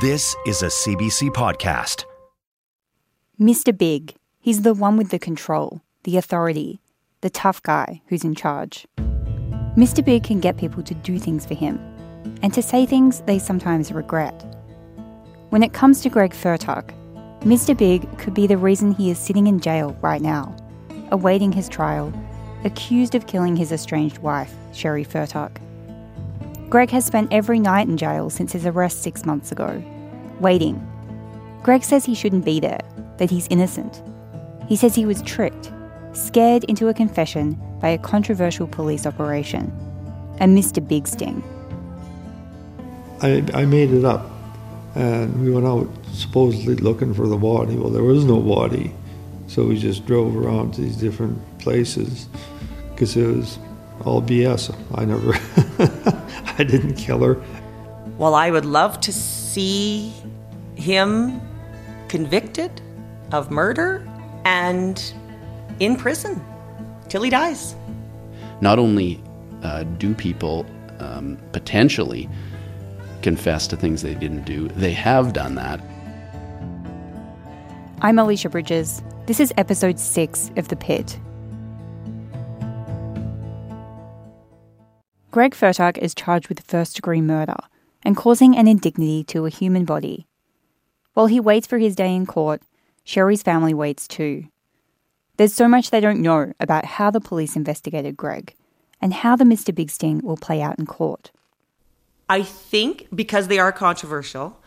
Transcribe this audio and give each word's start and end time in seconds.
This 0.00 0.36
is 0.46 0.62
a 0.62 0.66
CBC 0.66 1.30
podcast. 1.30 2.04
Mr. 3.40 3.76
Big. 3.76 4.14
He's 4.38 4.62
the 4.62 4.72
one 4.72 4.96
with 4.96 5.08
the 5.10 5.18
control, 5.18 5.80
the 6.04 6.16
authority, 6.16 6.80
the 7.20 7.30
tough 7.30 7.60
guy 7.64 8.00
who's 8.06 8.22
in 8.22 8.36
charge. 8.36 8.86
Mr. 9.76 10.04
Big 10.04 10.22
can 10.22 10.38
get 10.38 10.56
people 10.56 10.84
to 10.84 10.94
do 10.94 11.18
things 11.18 11.44
for 11.44 11.54
him 11.54 11.80
and 12.42 12.54
to 12.54 12.62
say 12.62 12.86
things 12.86 13.22
they 13.22 13.40
sometimes 13.40 13.90
regret. 13.90 14.44
When 15.48 15.64
it 15.64 15.72
comes 15.72 16.00
to 16.02 16.10
Greg 16.10 16.30
Fertuck, 16.30 16.94
Mr. 17.40 17.76
Big 17.76 18.06
could 18.18 18.34
be 18.34 18.46
the 18.46 18.56
reason 18.56 18.92
he 18.92 19.10
is 19.10 19.18
sitting 19.18 19.48
in 19.48 19.58
jail 19.58 19.96
right 20.00 20.22
now, 20.22 20.54
awaiting 21.10 21.50
his 21.50 21.68
trial, 21.68 22.12
accused 22.62 23.16
of 23.16 23.26
killing 23.26 23.56
his 23.56 23.72
estranged 23.72 24.18
wife, 24.18 24.54
Sheree 24.70 25.04
Fertuck. 25.04 25.56
Greg 26.68 26.90
has 26.90 27.06
spent 27.06 27.32
every 27.32 27.58
night 27.58 27.88
in 27.88 27.96
jail 27.96 28.28
since 28.28 28.52
his 28.52 28.66
arrest 28.66 29.02
six 29.02 29.24
months 29.24 29.50
ago, 29.50 29.82
waiting. 30.38 30.86
Greg 31.62 31.82
says 31.82 32.04
he 32.04 32.14
shouldn't 32.14 32.44
be 32.44 32.60
there, 32.60 32.80
that 33.16 33.30
he's 33.30 33.48
innocent. 33.48 34.02
He 34.68 34.76
says 34.76 34.94
he 34.94 35.06
was 35.06 35.22
tricked, 35.22 35.72
scared 36.12 36.64
into 36.64 36.88
a 36.88 36.94
confession 36.94 37.58
by 37.80 37.88
a 37.88 37.98
controversial 37.98 38.66
police 38.66 39.06
operation, 39.06 39.72
a 40.40 40.44
Mr. 40.44 40.86
Big 40.86 41.08
sting. 41.08 41.42
I, 43.22 43.44
I 43.54 43.64
made 43.64 43.90
it 43.90 44.04
up. 44.04 44.30
And 44.94 45.42
we 45.42 45.50
went 45.50 45.66
out 45.66 45.88
supposedly 46.12 46.74
looking 46.76 47.14
for 47.14 47.26
the 47.26 47.36
body. 47.36 47.76
Well, 47.76 47.90
there 47.90 48.02
was 48.02 48.24
no 48.24 48.40
body. 48.40 48.92
So 49.46 49.64
we 49.64 49.78
just 49.78 50.04
drove 50.06 50.36
around 50.36 50.74
to 50.74 50.82
these 50.82 50.96
different 50.96 51.40
places 51.60 52.28
because 52.90 53.16
it 53.16 53.26
was 53.26 53.58
all 54.04 54.22
BS. 54.22 54.74
I 54.94 55.04
never, 55.04 55.34
I 56.58 56.64
didn't 56.64 56.94
kill 56.94 57.22
her. 57.22 57.42
Well, 58.16 58.34
I 58.34 58.50
would 58.50 58.64
love 58.64 59.00
to 59.00 59.12
see 59.12 60.12
him 60.74 61.40
convicted 62.08 62.80
of 63.32 63.50
murder 63.50 64.06
and 64.44 65.12
in 65.80 65.96
prison 65.96 66.42
till 67.08 67.22
he 67.22 67.30
dies. 67.30 67.74
Not 68.60 68.78
only 68.78 69.22
uh, 69.62 69.84
do 69.84 70.14
people 70.14 70.66
um, 70.98 71.38
potentially 71.52 72.28
confess 73.22 73.66
to 73.68 73.76
things 73.76 74.02
they 74.02 74.14
didn't 74.14 74.44
do, 74.44 74.68
they 74.68 74.92
have 74.92 75.32
done 75.32 75.54
that. 75.56 75.80
I'm 78.00 78.18
Alicia 78.18 78.48
Bridges. 78.48 79.02
This 79.26 79.40
is 79.40 79.52
episode 79.56 79.98
six 79.98 80.50
of 80.56 80.68
The 80.68 80.76
Pit. 80.76 81.18
Greg 85.30 85.54
Fertuck 85.54 85.98
is 85.98 86.14
charged 86.14 86.48
with 86.48 86.60
first 86.60 86.96
degree 86.96 87.20
murder 87.20 87.56
and 88.02 88.16
causing 88.16 88.56
an 88.56 88.66
indignity 88.66 89.22
to 89.24 89.44
a 89.44 89.50
human 89.50 89.84
body. 89.84 90.26
While 91.12 91.26
he 91.26 91.38
waits 91.38 91.66
for 91.66 91.76
his 91.76 91.94
day 91.94 92.14
in 92.14 92.24
court, 92.24 92.62
Sheree's 93.04 93.42
family 93.42 93.74
waits 93.74 94.08
too. 94.08 94.44
There's 95.36 95.52
so 95.52 95.68
much 95.68 95.90
they 95.90 96.00
don't 96.00 96.22
know 96.22 96.54
about 96.58 96.86
how 96.86 97.10
the 97.10 97.20
police 97.20 97.56
investigated 97.56 98.16
Greg 98.16 98.54
and 99.02 99.12
how 99.12 99.36
the 99.36 99.44
Mr. 99.44 99.74
Big 99.74 99.90
Sting 99.90 100.20
will 100.24 100.38
play 100.38 100.62
out 100.62 100.78
in 100.78 100.86
court. 100.86 101.30
I 102.30 102.42
think 102.42 103.06
because 103.14 103.48
they 103.48 103.58
are 103.58 103.72
controversial, 103.72 104.58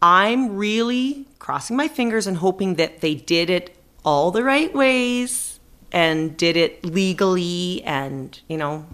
I'm 0.00 0.56
really 0.56 1.26
crossing 1.40 1.76
my 1.76 1.88
fingers 1.88 2.28
and 2.28 2.36
hoping 2.36 2.74
that 2.74 3.00
they 3.00 3.16
did 3.16 3.50
it 3.50 3.76
all 4.04 4.30
the 4.30 4.44
right 4.44 4.72
ways 4.72 5.58
and 5.90 6.36
did 6.36 6.56
it 6.56 6.84
legally 6.84 7.82
and, 7.84 8.40
you 8.48 8.56
know, 8.56 8.86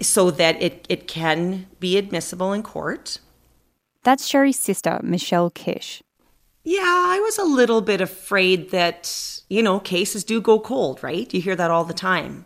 so 0.00 0.30
that 0.30 0.60
it, 0.62 0.86
it 0.88 1.08
can 1.08 1.66
be 1.80 1.96
admissible 1.96 2.52
in 2.52 2.62
court. 2.62 3.20
That's 4.02 4.28
Sheree's 4.28 4.58
sister, 4.58 5.00
Michelle 5.02 5.50
Kish. 5.50 6.02
Yeah, 6.64 6.82
I 6.82 7.20
was 7.20 7.38
a 7.38 7.44
little 7.44 7.80
bit 7.80 8.00
afraid 8.00 8.70
that, 8.70 9.40
you 9.48 9.62
know, 9.62 9.78
cases 9.78 10.24
do 10.24 10.40
go 10.40 10.58
cold, 10.58 11.02
right? 11.02 11.32
You 11.32 11.40
hear 11.40 11.56
that 11.56 11.70
all 11.70 11.84
the 11.84 11.94
time. 11.94 12.44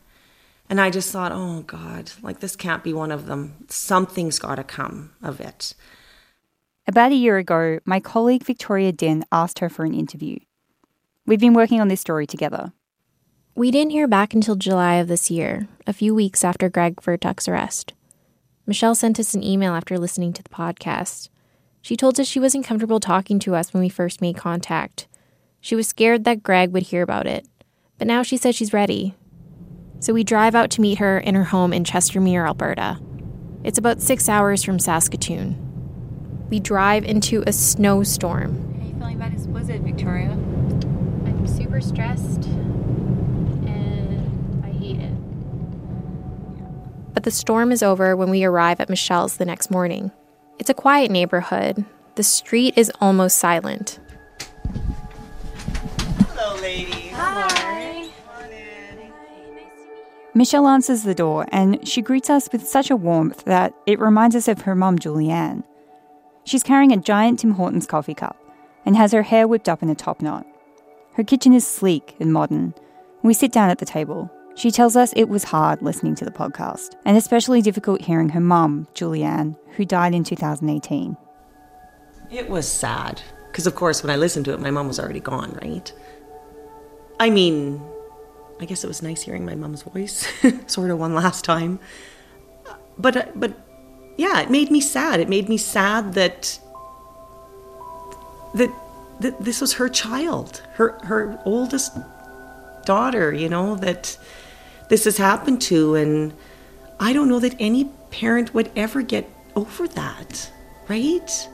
And 0.69 0.81
I 0.81 0.91
just 0.91 1.11
thought, 1.11 1.33
oh 1.33 1.63
God, 1.63 2.13
like 2.23 2.41
this 2.41 2.55
can't 2.55 2.85
be 2.85 2.93
one 2.93 3.11
of 3.11 3.27
them. 3.27 3.65
Something's 3.69 4.39
got 4.39 4.57
to 4.57 4.65
come 4.65 5.13
of 5.23 5.41
it. 5.41 5.75
About 6.87 7.13
a 7.13 7.17
year 7.17 7.39
ago, 7.39 7.81
my 7.85 7.99
colleague 7.99 8.45
Victoria 8.45 8.93
Dinh 8.93 9.23
asked 9.33 9.59
her 9.59 9.69
for 9.69 9.85
an 9.85 9.95
interview. 9.95 10.39
We've 11.27 11.41
been 11.41 11.55
working 11.55 11.81
on 11.81 11.89
this 11.89 12.01
story 12.01 12.27
together. 12.27 12.73
We 13.61 13.71
didn't 13.71 13.91
hear 13.91 14.09
back 14.09 14.33
until 14.33 14.57
July 14.57 14.95
of 14.95 15.09
this 15.09 15.31
year, 15.31 15.69
a 15.87 15.93
few 15.93 16.15
weeks 16.15 16.45
after 16.45 16.71
Greg 16.71 16.97
Fertuck's 16.97 17.47
arrest. 17.47 17.93
Michelle 18.65 18.95
sent 18.95 19.21
us 19.21 19.35
an 19.35 19.45
email 19.45 19.75
after 19.75 19.99
listening 19.99 20.33
to 20.33 20.43
the 20.43 20.49
podcast. 20.49 21.29
She 21.83 21.95
told 21.95 22.19
us 22.19 22.27
she 22.27 22.41
wasn't 22.41 22.65
comfortable 22.65 23.01
talking 23.01 23.39
to 23.41 23.55
us 23.55 23.75
when 23.75 23.83
we 23.83 23.91
first 23.91 24.23
made 24.23 24.39
contact. 24.39 25.09
She 25.61 25.75
was 25.75 25.87
scared 25.87 26.25
that 26.25 26.43
Greg 26.43 26.73
would 26.73 26.85
hear 26.85 27.03
about 27.03 27.27
it, 27.27 27.47
but 27.99 28.07
now 28.07 28.23
she 28.23 28.39
says 28.39 28.57
she's 28.57 28.73
ready. 28.73 29.15
So 29.99 30.15
we 30.15 30.25
drive 30.25 30.55
out 30.55 30.71
to 30.71 30.81
meet 30.81 30.97
her 30.97 31.19
in 31.19 31.35
her 31.35 31.45
home 31.45 31.75
in 31.75 31.85
Chestermere, 31.85 32.47
Alberta. 32.47 32.99
It's 33.63 33.77
about 33.77 34.01
six 34.01 34.27
hours 34.27 34.65
from 34.65 34.79
Saskatoon. 34.79 36.47
We 36.49 36.61
drive 36.61 37.05
into 37.05 37.45
a 37.47 37.53
snowstorm. 37.53 38.73
How 38.73 38.81
are 38.81 38.87
you 38.87 38.95
feeling 38.95 39.17
about 39.17 39.33
his 39.33 39.47
blizzard, 39.47 39.83
Victoria? 39.83 40.31
I'm 40.31 41.47
super 41.47 41.83
stressed 41.83 42.49
and 43.67 44.65
I 44.65 44.71
hate 44.71 44.99
it. 45.01 45.13
But 47.15 47.20
the 47.31 47.37
storm 47.37 47.71
is 47.71 47.81
over 47.81 48.17
when 48.17 48.29
we 48.29 48.43
arrive 48.43 48.81
at 48.81 48.89
Michelle's 48.89 49.37
the 49.37 49.45
next 49.45 49.71
morning. 49.71 50.11
It's 50.59 50.69
a 50.69 50.75
quiet 50.75 51.13
neighborhood. 51.13 51.85
The 52.17 52.25
street 52.25 52.75
is 52.77 52.91
almost 53.01 53.39
silent. 53.39 54.01
Hello, 56.27 56.61
ladies. 56.61 57.13
Hi. 57.13 58.09
Michelle 60.35 60.67
answers 60.67 61.05
the 61.05 61.15
door 61.15 61.47
and 61.53 61.87
she 61.87 62.03
greets 62.03 62.29
us 62.29 62.49
with 62.51 62.67
such 62.67 62.91
a 62.91 62.97
warmth 62.97 63.45
that 63.45 63.75
it 63.87 64.01
reminds 64.01 64.35
us 64.35 64.49
of 64.49 64.63
her 64.63 64.75
mum, 64.75 64.99
Julianne. 64.99 65.63
She's 66.43 66.65
carrying 66.65 66.91
a 66.91 66.97
giant 66.97 67.39
Tim 67.39 67.53
Hortons 67.53 67.87
coffee 67.87 68.15
cup 68.15 68.37
and 68.85 68.97
has 68.97 69.13
her 69.13 69.23
hair 69.23 69.47
whipped 69.47 69.69
up 69.69 69.85
in 69.85 69.89
a 69.89 69.95
top 69.95 70.21
knot. 70.21 70.45
Her 71.15 71.23
kitchen 71.23 71.53
is 71.53 71.65
sleek 71.65 72.17
and 72.19 72.33
modern. 72.33 72.75
We 73.23 73.35
sit 73.35 73.53
down 73.53 73.71
at 73.71 73.79
the 73.79 73.87
table. 73.87 74.33
She 74.61 74.71
tells 74.71 74.95
us 74.95 75.15
it 75.17 75.31
was 75.31 75.45
hard 75.45 75.81
listening 75.81 76.15
to 76.17 76.25
the 76.27 76.31
podcast, 76.31 76.95
and 77.07 77.17
especially 77.17 77.63
difficult 77.63 78.03
hearing 78.03 78.29
her 78.29 78.41
mum, 78.41 78.89
Julianne, 78.93 79.57
who 79.77 79.87
died 79.87 80.15
in 80.15 80.23
2018. 80.23 81.17
It 82.31 82.47
was 82.47 82.69
sad. 82.69 83.23
Because, 83.51 83.67
of 83.67 83.75
course, 83.75 84.03
when 84.03 84.11
I 84.11 84.17
listened 84.17 84.45
to 84.45 84.53
it, 84.53 84.61
my 84.61 84.71
mum 84.71 84.87
was 84.87 85.01
already 85.01 85.21
gone, 85.21 85.59
right? 85.63 85.91
I 87.19 87.31
mean, 87.31 87.81
I 88.61 88.67
guess 88.67 88.85
it 88.85 88.87
was 88.87 89.01
nice 89.01 89.23
hearing 89.23 89.47
my 89.47 89.55
mum's 89.55 89.81
voice, 89.81 90.29
sort 90.67 90.91
of 90.91 90.99
one 90.99 91.15
last 91.15 91.43
time. 91.43 91.81
But, 92.99 93.17
uh, 93.17 93.27
but 93.35 93.55
yeah, 94.19 94.43
it 94.43 94.51
made 94.51 94.71
me 94.71 94.83
sad. 94.83 95.21
It 95.21 95.31
made 95.31 95.49
me 95.49 95.57
sad 95.57 96.13
that 96.13 96.61
that 98.53 98.71
that 99.21 99.43
this 99.43 99.63
was 99.63 99.73
her 99.73 99.89
child, 99.89 100.63
her 100.75 100.99
her 101.05 101.41
oldest 101.47 101.97
daughter. 102.85 103.33
You 103.33 103.49
know 103.49 103.77
that 103.77 104.19
this 104.91 105.05
has 105.05 105.17
happened 105.17 105.63
to, 105.63 105.95
and 105.95 106.35
I 106.99 107.13
don't 107.13 107.29
know 107.29 107.39
that 107.39 107.55
any 107.61 107.85
parent 108.11 108.53
would 108.53 108.71
ever 108.75 109.03
get 109.03 109.31
over 109.55 109.87
that, 109.87 110.51
right? 110.89 111.49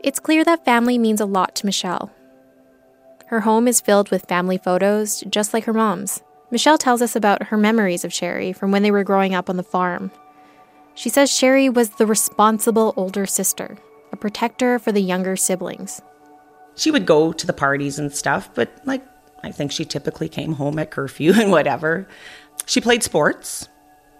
It's 0.00 0.20
clear 0.20 0.44
that 0.44 0.64
family 0.64 0.98
means 0.98 1.20
a 1.20 1.26
lot 1.26 1.56
to 1.56 1.66
Michelle. 1.66 2.12
Her 3.26 3.40
home 3.40 3.66
is 3.66 3.80
filled 3.80 4.10
with 4.12 4.28
family 4.28 4.56
photos, 4.56 5.24
just 5.28 5.52
like 5.52 5.64
her 5.64 5.72
mom's. 5.72 6.22
Michelle 6.52 6.78
tells 6.78 7.02
us 7.02 7.16
about 7.16 7.48
her 7.48 7.56
memories 7.56 8.04
of 8.04 8.12
Sheree 8.12 8.54
from 8.54 8.70
when 8.70 8.84
they 8.84 8.90
were 8.92 9.04
growing 9.04 9.34
up 9.34 9.50
on 9.50 9.56
the 9.56 9.62
farm. 9.64 10.12
She 10.94 11.08
says 11.08 11.30
Sheree 11.30 11.74
was 11.74 11.90
the 11.90 12.06
responsible 12.06 12.94
older 12.96 13.26
sister, 13.26 13.78
a 14.12 14.16
protector 14.16 14.78
for 14.78 14.92
the 14.92 15.00
younger 15.00 15.34
siblings. 15.34 16.02
She 16.74 16.90
would 16.90 17.06
go 17.06 17.32
to 17.32 17.46
the 17.46 17.52
parties 17.52 17.98
and 17.98 18.14
stuff, 18.14 18.50
but 18.54 18.70
like, 18.84 19.04
I 19.42 19.50
think 19.50 19.72
she 19.72 19.84
typically 19.84 20.28
came 20.28 20.54
home 20.54 20.78
at 20.78 20.90
curfew 20.90 21.32
and 21.40 21.50
whatever. 21.50 22.08
She 22.66 22.80
played 22.80 23.02
sports. 23.02 23.68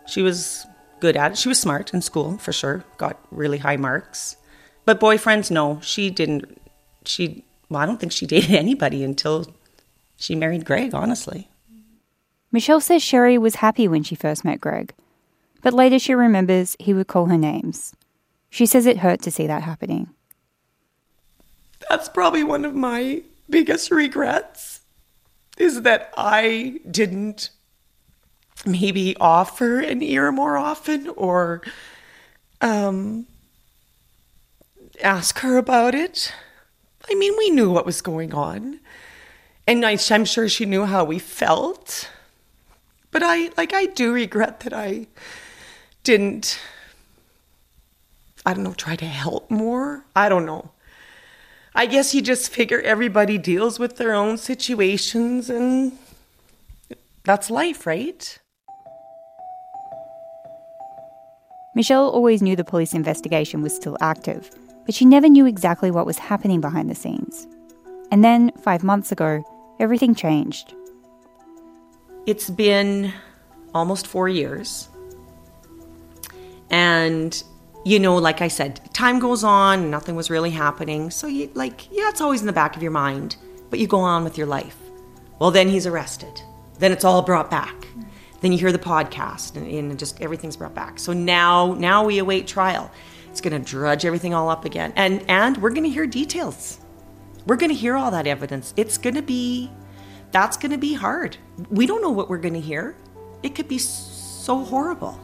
She 0.07 0.23
was 0.23 0.67
good 1.01 1.17
at 1.17 1.33
it. 1.33 1.39
She 1.39 1.49
was 1.49 1.61
smart 1.61 1.95
in 1.95 2.03
school, 2.03 2.39
for 2.39 2.53
sure, 2.53 2.85
got 2.99 3.19
really 3.31 3.59
high 3.59 3.77
marks. 3.77 4.37
But 4.85 5.01
boyfriends, 5.01 5.51
no, 5.51 5.81
she 5.83 6.11
didn't. 6.11 6.61
She, 7.05 7.45
well, 7.69 7.81
I 7.81 7.87
don't 7.87 8.01
think 8.01 8.13
she 8.13 8.27
dated 8.35 8.55
anybody 8.55 9.05
until 9.05 9.47
she 10.17 10.35
married 10.35 10.65
Greg, 10.65 10.95
honestly. 10.95 11.49
Michelle 12.51 12.81
says 12.81 13.03
Sheree 13.03 13.39
was 13.39 13.57
happy 13.57 13.89
when 13.89 14.03
she 14.03 14.15
first 14.15 14.45
met 14.45 14.61
Greg, 14.61 14.93
but 15.63 15.73
later 15.73 15.99
she 15.99 16.15
remembers 16.15 16.77
he 16.79 16.93
would 16.93 17.07
call 17.07 17.27
her 17.27 17.39
names. 17.39 17.95
She 18.51 18.67
says 18.67 18.85
it 18.85 18.99
hurt 18.99 19.23
to 19.23 19.31
see 19.31 19.47
that 19.47 19.63
happening. 19.63 20.11
That's 21.89 22.09
probably 22.09 22.45
one 22.45 22.65
of 22.65 22.75
my 22.75 23.23
biggest 23.49 23.91
regrets 23.91 24.81
is 25.59 25.83
that 25.83 26.13
I 26.17 26.81
didn't 26.91 27.51
maybe 28.65 29.17
offer 29.21 29.81
an 29.81 30.03
ear 30.03 30.33
more 30.33 30.57
often 30.57 31.09
or 31.09 31.63
um, 32.61 33.27
ask 35.03 35.39
her 35.41 35.57
about 35.57 35.95
it. 35.95 36.33
I 37.11 37.15
mean, 37.15 37.35
we 37.37 37.51
knew 37.51 37.71
what 37.71 37.87
was 37.87 38.01
going 38.01 38.33
on. 38.33 38.81
And 39.67 39.85
I, 39.85 39.99
I'm 40.11 40.25
sure 40.25 40.49
she 40.49 40.65
knew 40.65 40.87
how 40.87 41.05
we 41.05 41.19
felt. 41.19 42.11
But 43.11 43.23
I, 43.23 43.51
like, 43.57 43.73
I 43.73 43.87
do 43.87 44.13
regret 44.13 44.61
that 44.61 44.73
I 44.73 45.07
didn't, 46.03 46.59
I 48.47 48.55
don't 48.55 48.65
know, 48.65 48.75
try 48.75 48.97
to 48.97 49.05
help 49.05 49.51
more. 49.51 50.05
I 50.17 50.29
don't 50.29 50.47
know. 50.47 50.71
I 51.75 51.87
guess 51.87 52.15
you 52.15 52.21
just 52.21 52.51
figure 52.51 52.81
everybody 52.83 53.39
deals 53.39 53.79
with 53.79 53.97
their 53.97 54.13
own 54.13 54.37
situations 54.37 55.49
and 55.49 55.93
that's 57.25 57.51
life, 57.51 57.87
right? 57.87 58.39
Michelle 61.75 62.11
always 62.11 62.43
knew 62.43 62.55
the 62.55 62.65
police 62.65 62.93
investigation 62.93 63.63
was 63.63 63.75
still 63.75 63.97
active, 64.03 64.51
but 64.85 64.95
she 64.95 65.07
never 65.07 65.29
knew 65.29 65.47
exactly 65.47 65.91
what 65.91 66.05
was 66.05 66.19
happening 66.19 66.61
behind 66.61 66.91
the 66.91 66.95
scenes. 66.95 67.47
And 68.11 68.23
then, 68.23 68.53
five 68.63 68.85
months 68.85 69.11
ago, 69.11 69.43
everything 69.81 70.15
changed. 70.15 70.75
It's 72.27 72.51
been 72.51 73.11
almost 73.73 74.07
four 74.07 74.29
years. 74.29 74.91
And, 76.69 77.43
you 77.85 77.99
know, 77.99 78.17
like 78.17 78.41
I 78.41 78.49
said, 78.49 78.81
time 78.93 79.19
goes 79.19 79.43
on, 79.43 79.91
nothing 79.91 80.15
was 80.15 80.31
really 80.31 80.51
happening. 80.51 81.11
So, 81.11 81.27
you, 81.27 81.51
like, 81.55 81.91
yeah, 81.91 82.09
it's 82.09 82.21
always 82.21 82.41
in 82.41 82.47
the 82.47 82.53
back 82.53 82.77
of 82.77 82.83
your 82.83 82.93
mind, 82.93 83.37
but 83.71 83.79
you 83.79 83.87
go 83.87 84.01
on 84.01 84.25
with 84.25 84.39
your 84.39 84.47
life. 84.47 84.77
Well, 85.39 85.51
then 85.51 85.69
he's 85.69 85.87
arrested. 85.87 86.41
Then 86.79 86.93
it's 86.93 87.05
all 87.05 87.23
brought 87.23 87.51
back. 87.51 87.87
Then 88.41 88.53
you 88.53 88.59
hear 88.59 88.73
the 88.73 88.79
podcast 88.79 89.57
and, 89.57 89.67
and 89.67 89.99
just 89.99 90.21
everything's 90.21 90.57
brought 90.57 90.75
back. 90.75 90.99
So 90.99 91.13
now, 91.13 91.75
now 91.75 92.05
we 92.05 92.19
await 92.19 92.47
trial. 92.47 92.91
It's 93.31 93.41
going 93.41 93.61
to 93.61 93.71
drudge 93.71 94.05
everything 94.05 94.35
all 94.35 94.49
up 94.49 94.65
again. 94.65 94.93
And, 94.95 95.25
and 95.29 95.57
we're 95.59 95.71
going 95.71 95.85
to 95.85 95.91
hear 95.91 96.07
details. 96.07 96.79
We're 97.47 97.57
going 97.57 97.71
to 97.71 97.77
hear 97.77 97.97
all 97.97 98.11
that 98.11 98.27
evidence. 98.27 98.75
It's 98.77 98.99
going 98.99 99.15
to 99.15 99.23
be, 99.23 99.71
that's 100.31 100.57
going 100.57 100.73
to 100.73 100.79
be 100.79 100.95
hard. 100.95 101.37
We 101.71 101.87
don't 101.87 102.03
know 102.03 102.11
what 102.11 102.29
we're 102.29 102.39
going 102.39 102.55
to 102.55 102.61
hear. 102.61 102.97
It 103.43 103.55
could 103.55 103.69
be 103.69 103.79
so 103.79 104.59
horrible. 104.65 105.21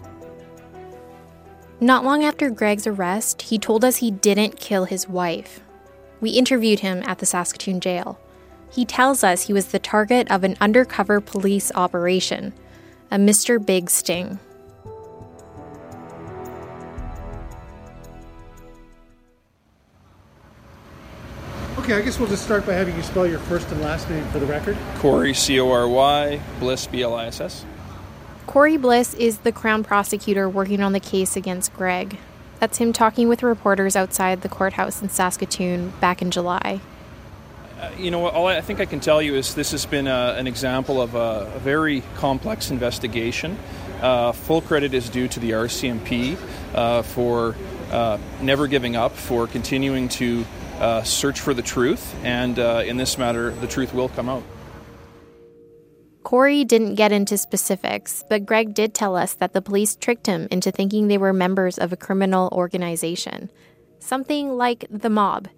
Not 1.80 2.04
long 2.04 2.24
after 2.24 2.50
Greg's 2.50 2.88
arrest, 2.88 3.42
he 3.42 3.58
told 3.58 3.84
us 3.84 3.98
he 3.98 4.10
didn't 4.10 4.58
kill 4.58 4.86
his 4.86 5.08
wife. 5.08 5.60
We 6.20 6.30
interviewed 6.30 6.80
him 6.80 7.04
at 7.06 7.20
the 7.20 7.26
Saskatoon 7.26 7.78
jail. 7.78 8.18
He 8.68 8.84
tells 8.84 9.22
us 9.22 9.46
he 9.46 9.52
was 9.52 9.66
the 9.66 9.78
target 9.78 10.28
of 10.28 10.42
an 10.42 10.56
undercover 10.60 11.20
police 11.20 11.70
operation 11.76 12.52
a 13.10 13.16
Mr. 13.16 13.64
Big 13.64 13.88
sting. 13.88 14.38
Okay, 21.78 21.94
I 21.94 22.02
guess 22.02 22.18
we'll 22.18 22.28
just 22.28 22.44
start 22.44 22.66
by 22.66 22.74
having 22.74 22.96
you 22.96 23.02
spell 23.02 23.26
your 23.26 23.38
first 23.38 23.70
and 23.70 23.80
last 23.80 24.10
name 24.10 24.26
for 24.26 24.40
the 24.40 24.46
record. 24.46 24.76
Cory, 24.96 25.32
C 25.32 25.58
O 25.60 25.70
R 25.70 25.88
Y, 25.88 26.40
Bliss, 26.58 26.86
B 26.86 27.02
L 27.02 27.14
I 27.14 27.26
S 27.26 27.40
S. 27.40 27.64
Cory 28.48 28.78
Bliss 28.78 29.12
is 29.12 29.40
the 29.40 29.52
Crown 29.52 29.84
prosecutor 29.84 30.48
working 30.48 30.80
on 30.80 30.94
the 30.94 31.00
case 31.00 31.36
against 31.36 31.74
Greg. 31.74 32.16
That's 32.60 32.78
him 32.78 32.94
talking 32.94 33.28
with 33.28 33.42
reporters 33.42 33.94
outside 33.94 34.40
the 34.40 34.48
courthouse 34.48 35.02
in 35.02 35.10
Saskatoon 35.10 35.92
back 36.00 36.22
in 36.22 36.30
July. 36.30 36.80
Uh, 37.78 37.90
you 37.98 38.10
know, 38.10 38.26
all 38.26 38.46
I 38.46 38.62
think 38.62 38.80
I 38.80 38.86
can 38.86 39.00
tell 39.00 39.20
you 39.20 39.34
is 39.34 39.54
this 39.54 39.72
has 39.72 39.84
been 39.84 40.06
a, 40.06 40.34
an 40.38 40.46
example 40.46 41.02
of 41.02 41.14
a, 41.14 41.52
a 41.56 41.58
very 41.58 42.02
complex 42.16 42.70
investigation. 42.70 43.58
Uh, 44.00 44.32
full 44.32 44.62
credit 44.62 44.94
is 44.94 45.10
due 45.10 45.28
to 45.28 45.40
the 45.40 45.50
RCMP 45.50 46.38
uh, 46.74 47.02
for 47.02 47.54
uh, 47.92 48.16
never 48.40 48.66
giving 48.66 48.96
up, 48.96 49.12
for 49.12 49.46
continuing 49.46 50.08
to 50.08 50.46
uh, 50.80 51.02
search 51.02 51.38
for 51.38 51.52
the 51.52 51.60
truth, 51.60 52.14
and 52.24 52.58
uh, 52.58 52.82
in 52.86 52.96
this 52.96 53.18
matter, 53.18 53.50
the 53.50 53.66
truth 53.66 53.92
will 53.92 54.08
come 54.08 54.30
out. 54.30 54.42
Cory 56.28 56.62
didn't 56.62 56.96
get 56.96 57.10
into 57.10 57.38
specifics, 57.38 58.22
but 58.28 58.44
Greg 58.44 58.74
did 58.74 58.92
tell 58.92 59.16
us 59.16 59.32
that 59.32 59.54
the 59.54 59.62
police 59.62 59.96
tricked 59.96 60.26
him 60.26 60.46
into 60.50 60.70
thinking 60.70 61.08
they 61.08 61.16
were 61.16 61.32
members 61.32 61.78
of 61.78 61.90
a 61.90 61.96
criminal 61.96 62.50
organization, 62.52 63.50
something 63.98 64.50
like 64.50 64.84
the 64.90 65.08
mob. 65.08 65.48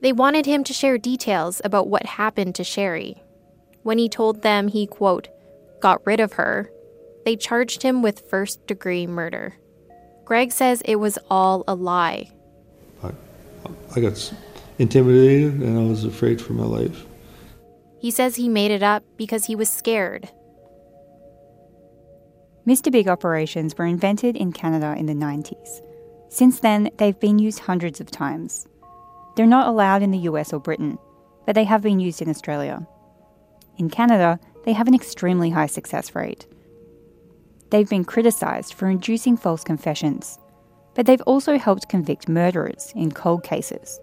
They 0.00 0.12
wanted 0.12 0.46
him 0.46 0.64
to 0.64 0.72
share 0.72 0.98
details 0.98 1.62
about 1.62 1.86
what 1.86 2.06
happened 2.06 2.56
to 2.56 2.64
Sheree. 2.64 3.20
When 3.84 3.98
he 3.98 4.08
told 4.08 4.42
them 4.42 4.66
he, 4.66 4.84
quote, 4.84 5.28
got 5.78 6.04
rid 6.04 6.18
of 6.18 6.32
her, 6.32 6.72
they 7.24 7.36
charged 7.36 7.84
him 7.84 8.02
with 8.02 8.28
first 8.28 8.66
degree 8.66 9.06
murder. 9.06 9.58
Greg 10.24 10.50
says 10.50 10.82
it 10.86 10.96
was 10.96 11.20
all 11.30 11.62
a 11.68 11.76
lie. 11.76 12.32
I, 13.04 13.12
I 13.94 14.00
got 14.00 14.34
intimidated 14.76 15.60
and 15.60 15.78
I 15.78 15.88
was 15.88 16.02
afraid 16.02 16.40
for 16.40 16.54
my 16.54 16.64
life. 16.64 17.06
He 18.00 18.10
says 18.10 18.36
he 18.36 18.48
made 18.48 18.70
it 18.70 18.82
up 18.82 19.04
because 19.16 19.44
he 19.44 19.54
was 19.54 19.68
scared. 19.68 20.30
Mr. 22.66 22.90
Big 22.90 23.08
operations 23.08 23.76
were 23.76 23.86
invented 23.86 24.36
in 24.36 24.52
Canada 24.52 24.94
in 24.96 25.06
the 25.06 25.12
90s. 25.12 25.80
Since 26.28 26.60
then, 26.60 26.90
they've 26.98 27.18
been 27.18 27.38
used 27.38 27.58
hundreds 27.60 28.00
of 28.00 28.10
times. 28.10 28.66
They're 29.36 29.46
not 29.46 29.68
allowed 29.68 30.02
in 30.02 30.10
the 30.10 30.18
US 30.30 30.52
or 30.52 30.60
Britain, 30.60 30.98
but 31.46 31.54
they 31.54 31.64
have 31.64 31.82
been 31.82 32.00
used 32.00 32.22
in 32.22 32.28
Australia. 32.28 32.86
In 33.76 33.90
Canada, 33.90 34.38
they 34.64 34.72
have 34.72 34.88
an 34.88 34.94
extremely 34.94 35.50
high 35.50 35.66
success 35.66 36.14
rate. 36.14 36.46
They've 37.70 37.88
been 37.88 38.04
criticised 38.04 38.74
for 38.74 38.88
inducing 38.88 39.36
false 39.36 39.64
confessions, 39.64 40.38
but 40.94 41.06
they've 41.06 41.20
also 41.22 41.58
helped 41.58 41.88
convict 41.88 42.28
murderers 42.28 42.92
in 42.94 43.12
cold 43.12 43.42
cases. 43.42 44.00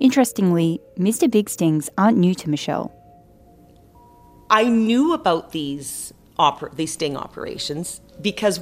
Interestingly, 0.00 0.80
Mr. 0.98 1.30
Big 1.30 1.48
Stings 1.48 1.88
aren't 1.98 2.18
new 2.18 2.34
to 2.34 2.50
Michelle. 2.50 2.92
I 4.52 4.64
knew 4.64 5.14
about 5.14 5.52
these 5.52 6.12
oper- 6.38 6.76
these 6.76 6.92
sting 6.92 7.16
operations 7.16 8.02
because 8.20 8.60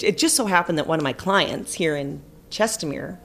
it 0.00 0.16
just 0.16 0.36
so 0.36 0.46
happened 0.46 0.78
that 0.78 0.86
one 0.86 1.00
of 1.00 1.02
my 1.02 1.12
clients 1.12 1.74
here 1.74 1.96
in 1.96 2.22
Chestermere, 2.50 3.18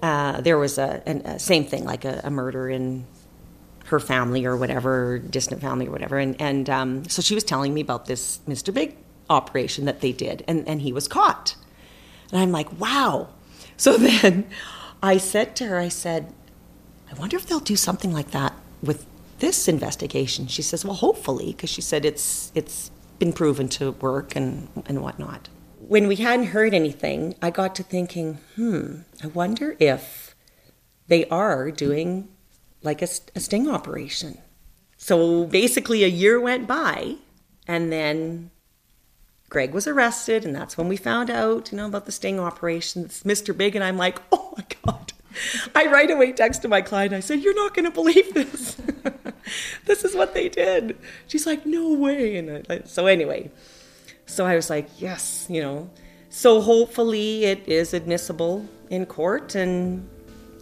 uh, 0.00 0.40
there 0.40 0.56
was 0.56 0.78
a, 0.78 1.02
an, 1.04 1.22
a, 1.22 1.38
same 1.40 1.64
thing 1.64 1.84
like 1.84 2.04
a, 2.04 2.20
a, 2.22 2.30
murder 2.30 2.70
in 2.70 3.04
her 3.86 3.98
family 3.98 4.44
or 4.44 4.56
whatever, 4.56 5.18
distant 5.18 5.60
family 5.60 5.88
or 5.88 5.90
whatever, 5.90 6.18
and 6.18 6.40
and 6.40 6.70
um, 6.70 7.08
so 7.08 7.20
she 7.20 7.34
was 7.34 7.42
telling 7.42 7.74
me 7.74 7.80
about 7.80 8.06
this 8.06 8.38
Mr. 8.48 8.72
Big 8.72 8.96
operation 9.28 9.86
that 9.86 10.00
they 10.02 10.12
did, 10.12 10.44
and 10.46 10.68
and 10.68 10.82
he 10.82 10.92
was 10.92 11.08
caught, 11.08 11.56
and 12.30 12.40
I'm 12.40 12.52
like, 12.52 12.80
wow. 12.80 13.30
So 13.76 13.96
then 13.96 14.46
I 15.02 15.16
said 15.16 15.56
to 15.56 15.66
her, 15.66 15.78
I 15.78 15.88
said, 15.88 16.32
I 17.10 17.14
wonder 17.14 17.36
if 17.36 17.46
they'll 17.46 17.58
do 17.58 17.76
something 17.76 18.12
like 18.12 18.30
that 18.30 18.54
with 18.80 19.04
this 19.38 19.68
investigation. 19.68 20.46
She 20.46 20.62
says, 20.62 20.84
well, 20.84 20.94
hopefully, 20.94 21.52
because 21.52 21.70
she 21.70 21.80
said 21.80 22.04
it's 22.04 22.52
it's 22.54 22.90
been 23.18 23.32
proven 23.32 23.68
to 23.68 23.92
work 23.92 24.36
and 24.36 24.68
and 24.86 25.02
whatnot. 25.02 25.48
When 25.78 26.08
we 26.08 26.16
hadn't 26.16 26.46
heard 26.46 26.74
anything, 26.74 27.34
I 27.40 27.50
got 27.50 27.74
to 27.76 27.82
thinking, 27.82 28.38
hmm, 28.56 29.00
I 29.22 29.28
wonder 29.28 29.76
if 29.78 30.34
they 31.06 31.26
are 31.26 31.70
doing 31.70 32.28
like 32.82 33.02
a, 33.02 33.08
a 33.34 33.40
sting 33.40 33.68
operation. 33.68 34.38
So 34.96 35.44
basically, 35.44 36.02
a 36.02 36.08
year 36.08 36.40
went 36.40 36.66
by, 36.66 37.16
and 37.68 37.92
then 37.92 38.50
Greg 39.48 39.72
was 39.72 39.86
arrested, 39.86 40.44
and 40.44 40.54
that's 40.54 40.76
when 40.76 40.88
we 40.88 40.96
found 40.96 41.30
out, 41.30 41.70
you 41.70 41.78
know, 41.78 41.86
about 41.86 42.06
the 42.06 42.12
sting 42.12 42.40
operation. 42.40 43.04
Mr. 43.04 43.56
Big, 43.56 43.76
and 43.76 43.84
I'm 43.84 43.96
like, 43.96 44.18
oh 44.32 44.54
my 44.56 44.64
God. 44.84 45.12
I 45.74 45.86
right 45.86 46.10
away 46.10 46.32
texted 46.32 46.70
my 46.70 46.80
client. 46.80 47.12
I 47.12 47.20
said, 47.20 47.40
You're 47.40 47.54
not 47.54 47.74
going 47.74 47.84
to 47.84 47.90
believe 47.90 48.32
this. 48.34 48.76
this 49.84 50.04
is 50.04 50.14
what 50.14 50.34
they 50.34 50.48
did. 50.48 50.96
She's 51.26 51.46
like, 51.46 51.66
No 51.66 51.92
way. 51.92 52.36
And 52.36 52.66
I, 52.68 52.82
so, 52.84 53.06
anyway, 53.06 53.50
so 54.26 54.46
I 54.46 54.56
was 54.56 54.70
like, 54.70 54.88
Yes, 54.98 55.46
you 55.48 55.62
know. 55.62 55.90
So, 56.30 56.60
hopefully, 56.60 57.44
it 57.44 57.66
is 57.66 57.94
admissible 57.94 58.66
in 58.90 59.06
court 59.06 59.54
and 59.54 60.08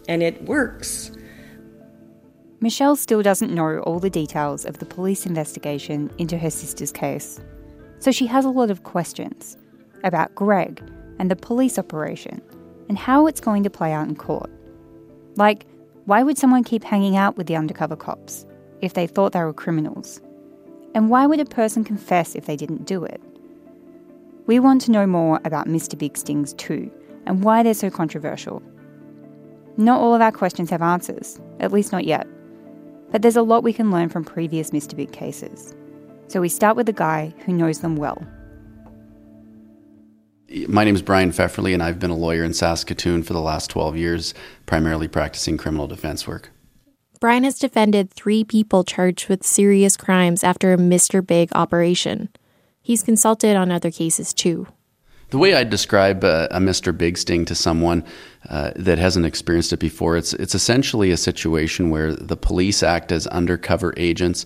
and 0.07 0.21
it 0.21 0.41
works. 0.43 1.11
Michelle 2.61 2.95
still 2.95 3.21
doesn't 3.21 3.53
know 3.53 3.79
all 3.79 3.99
the 3.99 4.09
details 4.09 4.65
of 4.65 4.79
the 4.79 4.85
police 4.85 5.25
investigation 5.25 6.11
into 6.17 6.37
her 6.37 6.49
sister's 6.49 6.91
case. 6.91 7.39
So 7.99 8.11
she 8.11 8.25
has 8.27 8.45
a 8.45 8.49
lot 8.49 8.71
of 8.71 8.83
questions 8.83 9.57
about 10.03 10.33
Greg 10.35 10.81
and 11.19 11.29
the 11.29 11.35
police 11.35 11.77
operation 11.77 12.41
and 12.87 12.97
how 12.97 13.27
it's 13.27 13.41
going 13.41 13.63
to 13.63 13.69
play 13.69 13.91
out 13.91 14.07
in 14.07 14.15
court. 14.15 14.49
Like, 15.35 15.65
why 16.05 16.23
would 16.23 16.37
someone 16.37 16.63
keep 16.63 16.83
hanging 16.83 17.17
out 17.17 17.35
with 17.35 17.47
the 17.47 17.55
undercover 17.55 17.95
cops 17.95 18.45
if 18.81 18.93
they 18.93 19.07
thought 19.07 19.33
they 19.33 19.43
were 19.43 19.53
criminals? 19.53 20.21
And 20.93 21.09
why 21.09 21.25
would 21.25 21.39
a 21.39 21.45
person 21.45 21.83
confess 21.83 22.35
if 22.35 22.45
they 22.45 22.55
didn't 22.55 22.85
do 22.85 23.03
it? 23.03 23.21
We 24.47 24.59
want 24.59 24.81
to 24.81 24.91
know 24.91 25.07
more 25.07 25.41
about 25.43 25.67
Mr. 25.67 25.97
Big 25.97 26.17
Stings 26.17 26.53
too, 26.53 26.91
and 27.25 27.43
why 27.43 27.63
they're 27.63 27.73
so 27.73 27.89
controversial. 27.89 28.61
Not 29.77 29.99
all 29.99 30.15
of 30.15 30.21
our 30.21 30.31
questions 30.31 30.69
have 30.69 30.81
answers, 30.81 31.39
at 31.59 31.71
least 31.71 31.91
not 31.91 32.05
yet. 32.05 32.27
But 33.11 33.21
there's 33.21 33.35
a 33.35 33.41
lot 33.41 33.63
we 33.63 33.73
can 33.73 33.91
learn 33.91 34.09
from 34.09 34.23
previous 34.23 34.71
Mr. 34.71 34.95
Big 34.95 35.11
cases. 35.11 35.75
So 36.27 36.41
we 36.41 36.49
start 36.49 36.75
with 36.75 36.87
a 36.89 36.93
guy 36.93 37.33
who 37.45 37.53
knows 37.53 37.79
them 37.79 37.95
well. 37.95 38.25
My 40.67 40.83
name 40.83 40.95
is 40.95 41.01
Brian 41.01 41.31
Pfefferle, 41.31 41.73
and 41.73 41.83
I've 41.83 41.99
been 41.99 42.11
a 42.11 42.15
lawyer 42.15 42.43
in 42.43 42.53
Saskatoon 42.53 43.23
for 43.23 43.33
the 43.33 43.41
last 43.41 43.69
12 43.69 43.97
years, 43.97 44.33
primarily 44.65 45.07
practicing 45.07 45.57
criminal 45.57 45.87
defense 45.87 46.27
work. 46.27 46.51
Brian 47.25 47.43
has 47.43 47.57
defended 47.57 48.11
three 48.11 48.43
people 48.43 48.83
charged 48.83 49.29
with 49.29 49.43
serious 49.43 49.97
crimes 49.97 50.43
after 50.43 50.73
a 50.73 50.77
Mr. 50.77 51.25
Big 51.25 51.49
operation. 51.53 52.29
He's 52.83 53.01
consulted 53.01 53.55
on 53.55 53.71
other 53.71 53.89
cases 53.89 54.31
too. 54.31 54.67
The 55.31 55.39
way 55.39 55.55
I'd 55.55 55.71
describe 55.71 56.23
a, 56.23 56.47
a 56.51 56.59
Mr. 56.59 56.95
Big 56.95 57.17
Sting 57.17 57.43
to 57.45 57.55
someone 57.55 58.03
uh, 58.47 58.73
that 58.75 58.99
hasn't 58.99 59.25
experienced 59.25 59.73
it 59.73 59.79
before, 59.79 60.17
it's 60.17 60.33
it's 60.33 60.53
essentially 60.53 61.09
a 61.09 61.17
situation 61.17 61.89
where 61.89 62.13
the 62.13 62.37
police 62.37 62.83
act 62.83 63.11
as 63.11 63.25
undercover 63.25 63.95
agents. 63.97 64.45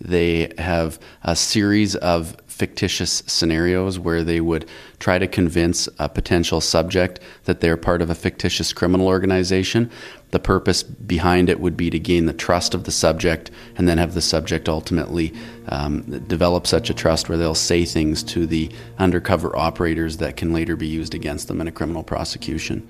They 0.00 0.52
have 0.56 1.00
a 1.24 1.34
series 1.34 1.96
of 1.96 2.36
fictitious 2.60 3.22
scenarios 3.26 3.98
where 3.98 4.22
they 4.22 4.38
would 4.38 4.68
try 4.98 5.18
to 5.18 5.26
convince 5.26 5.88
a 5.98 6.10
potential 6.10 6.60
subject 6.60 7.18
that 7.44 7.62
they're 7.62 7.78
part 7.78 8.02
of 8.02 8.10
a 8.10 8.14
fictitious 8.14 8.74
criminal 8.74 9.06
organization. 9.06 9.90
The 10.32 10.40
purpose 10.40 10.82
behind 10.82 11.48
it 11.48 11.58
would 11.58 11.74
be 11.74 11.88
to 11.88 11.98
gain 11.98 12.26
the 12.26 12.34
trust 12.34 12.74
of 12.74 12.84
the 12.84 12.90
subject 12.90 13.50
and 13.76 13.88
then 13.88 13.96
have 13.96 14.12
the 14.12 14.20
subject 14.20 14.68
ultimately 14.68 15.32
um, 15.68 16.02
develop 16.28 16.66
such 16.66 16.90
a 16.90 16.94
trust 16.94 17.30
where 17.30 17.38
they'll 17.38 17.54
say 17.54 17.86
things 17.86 18.22
to 18.24 18.44
the 18.44 18.70
undercover 18.98 19.56
operators 19.56 20.18
that 20.18 20.36
can 20.36 20.52
later 20.52 20.76
be 20.76 20.86
used 20.86 21.14
against 21.14 21.48
them 21.48 21.62
in 21.62 21.66
a 21.66 21.72
criminal 21.72 22.02
prosecution. 22.02 22.86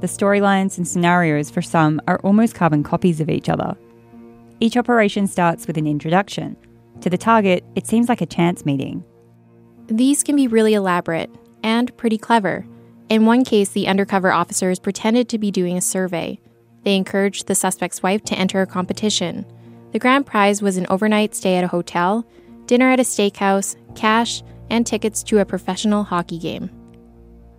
The 0.00 0.08
storylines 0.08 0.76
and 0.76 0.86
scenarios 0.86 1.50
for 1.50 1.62
some 1.62 2.02
are 2.06 2.18
almost 2.18 2.54
carbon 2.54 2.82
copies 2.82 3.18
of 3.18 3.30
each 3.30 3.48
other. 3.48 3.78
Each 4.60 4.76
operation 4.76 5.26
starts 5.26 5.66
with 5.66 5.78
an 5.78 5.86
introduction 5.86 6.54
to 7.00 7.10
the 7.10 7.18
target, 7.18 7.64
it 7.74 7.86
seems 7.86 8.08
like 8.08 8.20
a 8.20 8.26
chance 8.26 8.64
meeting. 8.66 9.04
These 9.86 10.22
can 10.22 10.36
be 10.36 10.48
really 10.48 10.74
elaborate 10.74 11.30
and 11.62 11.96
pretty 11.96 12.18
clever. 12.18 12.66
In 13.08 13.24
one 13.24 13.44
case, 13.44 13.70
the 13.70 13.88
undercover 13.88 14.30
officers 14.30 14.78
pretended 14.78 15.28
to 15.28 15.38
be 15.38 15.50
doing 15.50 15.78
a 15.78 15.82
survey. 15.82 16.38
They 16.84 16.96
encouraged 16.96 17.46
the 17.46 17.54
suspect's 17.54 18.02
wife 18.02 18.22
to 18.24 18.34
enter 18.34 18.60
a 18.60 18.66
competition. 18.66 19.46
The 19.92 19.98
grand 19.98 20.26
prize 20.26 20.60
was 20.60 20.76
an 20.76 20.86
overnight 20.90 21.34
stay 21.34 21.56
at 21.56 21.64
a 21.64 21.68
hotel, 21.68 22.26
dinner 22.66 22.90
at 22.90 23.00
a 23.00 23.04
steakhouse, 23.04 23.76
cash, 23.94 24.42
and 24.70 24.86
tickets 24.86 25.22
to 25.24 25.38
a 25.38 25.46
professional 25.46 26.04
hockey 26.04 26.38
game. 26.38 26.70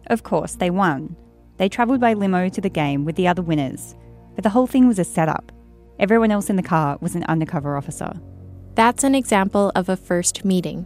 Of 0.07 0.23
course, 0.23 0.55
they 0.55 0.69
won. 0.69 1.15
They 1.57 1.69
travelled 1.69 1.99
by 1.99 2.13
limo 2.13 2.49
to 2.49 2.61
the 2.61 2.69
game 2.69 3.05
with 3.05 3.15
the 3.15 3.27
other 3.27 3.41
winners. 3.41 3.95
But 4.35 4.43
the 4.43 4.49
whole 4.49 4.67
thing 4.67 4.87
was 4.87 4.99
a 4.99 5.03
setup. 5.03 5.51
Everyone 5.99 6.31
else 6.31 6.49
in 6.49 6.55
the 6.55 6.63
car 6.63 6.97
was 7.01 7.15
an 7.15 7.25
undercover 7.25 7.75
officer. 7.75 8.13
That's 8.79 9.03
an 9.03 9.13
example 9.13 9.73
of 9.75 9.89
a 9.89 9.97
first 9.97 10.45
meeting. 10.45 10.85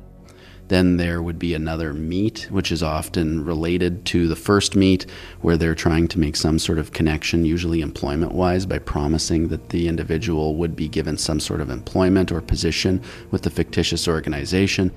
Then 0.68 0.98
there 0.98 1.22
would 1.22 1.38
be 1.38 1.54
another 1.54 1.94
meet, 1.94 2.48
which 2.50 2.72
is 2.72 2.82
often 2.82 3.46
related 3.46 4.04
to 4.06 4.28
the 4.28 4.36
first 4.36 4.76
meet, 4.76 5.06
where 5.42 5.58
they're 5.58 5.76
trying 5.76 6.08
to 6.08 6.20
make 6.20 6.36
some 6.36 6.58
sort 6.58 6.80
of 6.80 6.92
connection, 6.92 7.46
usually 7.46 7.82
employment 7.82 8.32
wise, 8.32 8.66
by 8.66 8.80
promising 8.80 9.50
that 9.50 9.70
the 9.70 9.88
individual 9.88 10.56
would 10.56 10.76
be 10.76 10.88
given 10.88 11.20
some 11.20 11.40
sort 11.40 11.62
of 11.62 11.70
employment 11.70 12.32
or 12.32 12.42
position 12.42 13.00
with 13.30 13.44
the 13.44 13.52
fictitious 13.52 14.08
organization. 14.08 14.90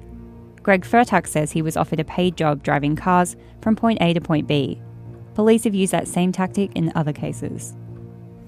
Greg 0.62 0.82
Fertuck 0.82 1.26
says 1.26 1.52
he 1.52 1.60
was 1.60 1.76
offered 1.76 2.00
a 2.00 2.04
paid 2.04 2.34
job 2.34 2.62
driving 2.62 2.96
cars 2.96 3.36
from 3.60 3.76
point 3.76 3.98
A 4.00 4.14
to 4.14 4.22
point 4.22 4.48
B. 4.48 4.80
Police 5.34 5.64
have 5.64 5.74
used 5.74 5.92
that 5.92 6.08
same 6.08 6.32
tactic 6.32 6.70
in 6.74 6.90
other 6.94 7.12
cases. 7.12 7.76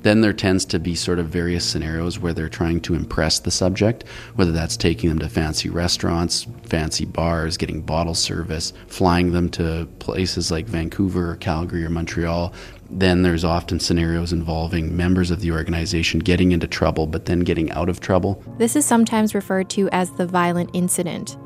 Then 0.03 0.21
there 0.21 0.33
tends 0.33 0.65
to 0.67 0.79
be 0.79 0.95
sort 0.95 1.19
of 1.19 1.27
various 1.27 1.65
scenarios 1.65 2.19
where 2.19 2.33
they're 2.33 2.49
trying 2.49 2.81
to 2.83 2.95
impress 2.95 3.41
the 3.41 3.51
subject, 3.51 4.05
whether 4.37 4.53
that's 4.53 4.77
taking 4.77 5.09
them 5.09 5.19
to 5.19 5.29
fancy 5.29 5.69
restaurants, 5.69 6.47
fancy 6.65 7.05
bars, 7.05 7.57
getting 7.57 7.83
bottle 7.83 8.15
service, 8.15 8.73
flying 8.87 9.33
them 9.33 9.49
to 9.51 9.89
places 9.99 10.51
like 10.51 10.67
Vancouver 10.67 11.33
or 11.33 11.37
Calgary 11.37 11.85
or 11.85 11.91
Montreal. 11.91 12.53
Then 12.91 13.23
there's 13.23 13.45
often 13.45 13.81
scenarios 13.81 14.33
involving 14.33 14.97
members 14.97 15.31
of 15.31 15.41
the 15.41 15.53
organization 15.53 16.21
getting 16.21 16.53
into 16.53 16.69
trouble 16.69 17.07
but 17.07 17.27
then 17.27 17.41
getting 17.41 17.71
out 17.73 17.89
of 17.89 18.01
trouble. 18.01 18.43
This 18.57 18.77
is 18.77 18.87
sometimes 18.87 19.35
referred 19.35 19.69
to 19.71 19.89
as 19.91 20.11
the 20.13 20.27
violent 20.27 20.71
incident. 20.73 21.37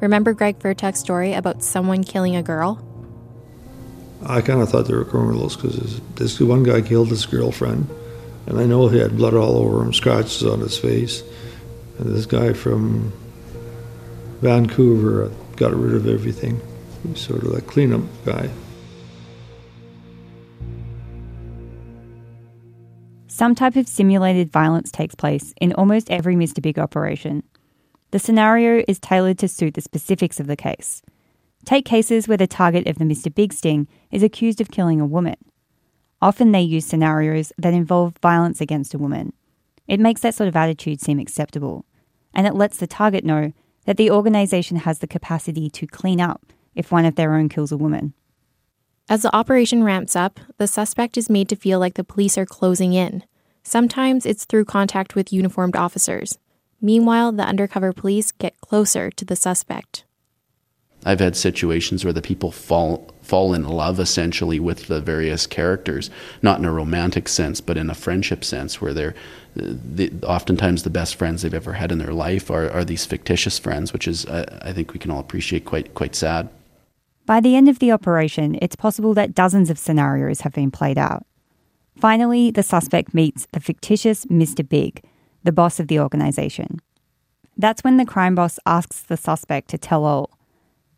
Remember 0.00 0.32
Greg 0.32 0.58
Fertuck's 0.58 1.00
story 1.00 1.32
about 1.32 1.62
someone 1.62 2.04
killing 2.04 2.36
a 2.36 2.42
girl? 2.42 2.86
I 4.24 4.40
kind 4.40 4.60
of 4.60 4.68
thought 4.68 4.86
they 4.86 4.94
were 4.94 5.04
criminals 5.04 5.56
because 5.56 6.00
this 6.14 6.38
one 6.38 6.62
guy 6.62 6.80
killed 6.82 7.08
his 7.08 7.26
girlfriend 7.26 7.88
and 8.46 8.58
I 8.58 8.66
know 8.66 8.88
he 8.88 8.98
had 8.98 9.16
blood 9.16 9.34
all 9.34 9.56
over 9.56 9.82
him, 9.82 9.92
scratches 9.92 10.44
on 10.44 10.60
his 10.60 10.78
face. 10.78 11.22
And 11.98 12.14
this 12.14 12.26
guy 12.26 12.52
from 12.52 13.12
Vancouver 14.40 15.30
got 15.56 15.74
rid 15.74 15.94
of 15.94 16.08
everything. 16.08 16.60
He's 17.02 17.20
sort 17.20 17.44
of 17.44 17.54
a 17.54 17.60
cleanup 17.60 18.02
guy. 18.24 18.50
Some 23.28 23.54
type 23.54 23.76
of 23.76 23.88
simulated 23.88 24.52
violence 24.52 24.90
takes 24.90 25.14
place 25.14 25.54
in 25.60 25.72
almost 25.72 26.10
every 26.10 26.36
Mr. 26.36 26.60
Big 26.60 26.78
operation. 26.78 27.42
The 28.10 28.18
scenario 28.18 28.84
is 28.86 28.98
tailored 28.98 29.38
to 29.38 29.48
suit 29.48 29.74
the 29.74 29.80
specifics 29.80 30.38
of 30.38 30.46
the 30.46 30.56
case. 30.56 31.02
Take 31.64 31.84
cases 31.84 32.28
where 32.28 32.36
the 32.36 32.46
target 32.46 32.86
of 32.86 32.98
the 32.98 33.04
Mr. 33.04 33.34
Big 33.34 33.52
sting 33.52 33.88
is 34.10 34.22
accused 34.22 34.60
of 34.60 34.70
killing 34.70 35.00
a 35.00 35.06
woman. 35.06 35.36
Often 36.22 36.52
they 36.52 36.62
use 36.62 36.86
scenarios 36.86 37.52
that 37.58 37.74
involve 37.74 38.16
violence 38.22 38.60
against 38.60 38.94
a 38.94 38.98
woman. 38.98 39.32
It 39.88 39.98
makes 39.98 40.20
that 40.20 40.36
sort 40.36 40.46
of 40.46 40.54
attitude 40.54 41.00
seem 41.00 41.18
acceptable, 41.18 41.84
and 42.32 42.46
it 42.46 42.54
lets 42.54 42.76
the 42.76 42.86
target 42.86 43.24
know 43.24 43.52
that 43.86 43.96
the 43.96 44.10
organisation 44.10 44.76
has 44.78 45.00
the 45.00 45.08
capacity 45.08 45.68
to 45.70 45.86
clean 45.88 46.20
up 46.20 46.52
if 46.76 46.92
one 46.92 47.04
of 47.04 47.16
their 47.16 47.34
own 47.34 47.48
kills 47.48 47.72
a 47.72 47.76
woman. 47.76 48.14
As 49.08 49.22
the 49.22 49.34
operation 49.34 49.82
ramps 49.82 50.14
up, 50.14 50.38
the 50.58 50.68
suspect 50.68 51.16
is 51.16 51.28
made 51.28 51.48
to 51.48 51.56
feel 51.56 51.80
like 51.80 51.94
the 51.94 52.04
police 52.04 52.38
are 52.38 52.46
closing 52.46 52.92
in. 52.92 53.24
Sometimes 53.64 54.24
it's 54.24 54.44
through 54.44 54.64
contact 54.64 55.16
with 55.16 55.32
uniformed 55.32 55.74
officers. 55.74 56.38
Meanwhile, 56.80 57.32
the 57.32 57.42
undercover 57.42 57.92
police 57.92 58.30
get 58.30 58.60
closer 58.60 59.10
to 59.10 59.24
the 59.24 59.36
suspect. 59.36 60.04
I've 61.04 61.20
had 61.20 61.36
situations 61.36 62.04
where 62.04 62.12
the 62.12 62.22
people 62.22 62.52
fall 62.52 63.08
fall 63.22 63.54
in 63.54 63.66
love 63.68 64.00
essentially 64.00 64.58
with 64.58 64.88
the 64.88 65.00
various 65.00 65.46
characters, 65.46 66.10
not 66.42 66.58
in 66.58 66.64
a 66.64 66.72
romantic 66.72 67.28
sense, 67.28 67.60
but 67.60 67.78
in 67.78 67.88
a 67.88 67.94
friendship 67.94 68.44
sense, 68.44 68.80
where 68.80 68.92
they're 68.92 69.14
the, 69.54 70.12
oftentimes 70.24 70.82
the 70.82 70.90
best 70.90 71.14
friends 71.14 71.42
they've 71.42 71.54
ever 71.54 71.74
had 71.74 71.92
in 71.92 71.98
their 71.98 72.12
life 72.12 72.50
are, 72.50 72.70
are 72.70 72.84
these 72.84 73.04
fictitious 73.04 73.58
friends, 73.58 73.92
which 73.92 74.08
is 74.08 74.26
uh, 74.26 74.60
I 74.62 74.72
think 74.72 74.92
we 74.92 74.98
can 74.98 75.10
all 75.10 75.20
appreciate 75.20 75.64
quite 75.64 75.94
quite 75.94 76.14
sad. 76.14 76.48
By 77.26 77.40
the 77.40 77.54
end 77.54 77.68
of 77.68 77.78
the 77.78 77.92
operation, 77.92 78.58
it's 78.60 78.76
possible 78.76 79.14
that 79.14 79.34
dozens 79.34 79.70
of 79.70 79.78
scenarios 79.78 80.40
have 80.40 80.52
been 80.52 80.70
played 80.70 80.98
out. 80.98 81.24
Finally, 81.96 82.50
the 82.50 82.62
suspect 82.62 83.14
meets 83.14 83.46
the 83.52 83.60
fictitious 83.60 84.24
Mr. 84.26 84.68
Big, 84.68 85.04
the 85.44 85.52
boss 85.52 85.78
of 85.78 85.86
the 85.86 86.00
organization. 86.00 86.80
That's 87.56 87.84
when 87.84 87.96
the 87.96 88.06
crime 88.06 88.34
boss 88.34 88.58
asks 88.66 89.02
the 89.02 89.16
suspect 89.16 89.68
to 89.68 89.78
tell 89.78 90.04
all 90.04 90.30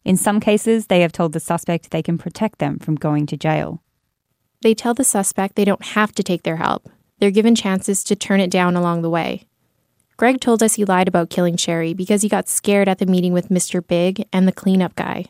in 0.05 0.17
some 0.17 0.41
cases, 0.41 0.87
they 0.87 1.01
have 1.01 1.13
told 1.13 1.33
the 1.33 1.41
suspect 1.41 1.91
they 1.91 2.03
can 2.03 2.19
protect 2.19 2.59
them 2.59 2.79
from 2.79 2.97
going 2.97 3.27
to 3.27 3.37
jail. 3.37 3.83
They 4.63 4.75
tell 4.75 4.95
the 4.95 5.05
suspect 5.05 5.57
they 5.57 5.65
don't 5.65 5.85
have 5.85 6.13
to 6.13 6.23
take 6.23 6.43
their 6.43 6.57
help. 6.57 6.89
They're 7.19 7.31
given 7.31 7.55
chances 7.55 8.05
to 8.05 8.17
turn 8.17 8.41
it 8.41 8.51
down 8.51 8.77
along 8.77 9.03
the 9.03 9.11
way. 9.11 9.47
Greg 10.17 10.41
told 10.41 10.63
us 10.63 10.75
he 10.75 10.85
lied 10.85 11.09
about 11.09 11.31
killing 11.31 11.57
Sheree 11.57 11.97
because 11.97 12.23
he 12.23 12.29
got 12.29 12.49
scared 12.49 12.89
at 12.89 12.99
the 12.99 13.07
meeting 13.07 13.33
with 13.33 13.49
Mr. 13.49 13.85
Big 13.87 14.27
and 14.33 14.47
the 14.47 14.53
cleanup 14.53 14.95
guy 14.95 15.27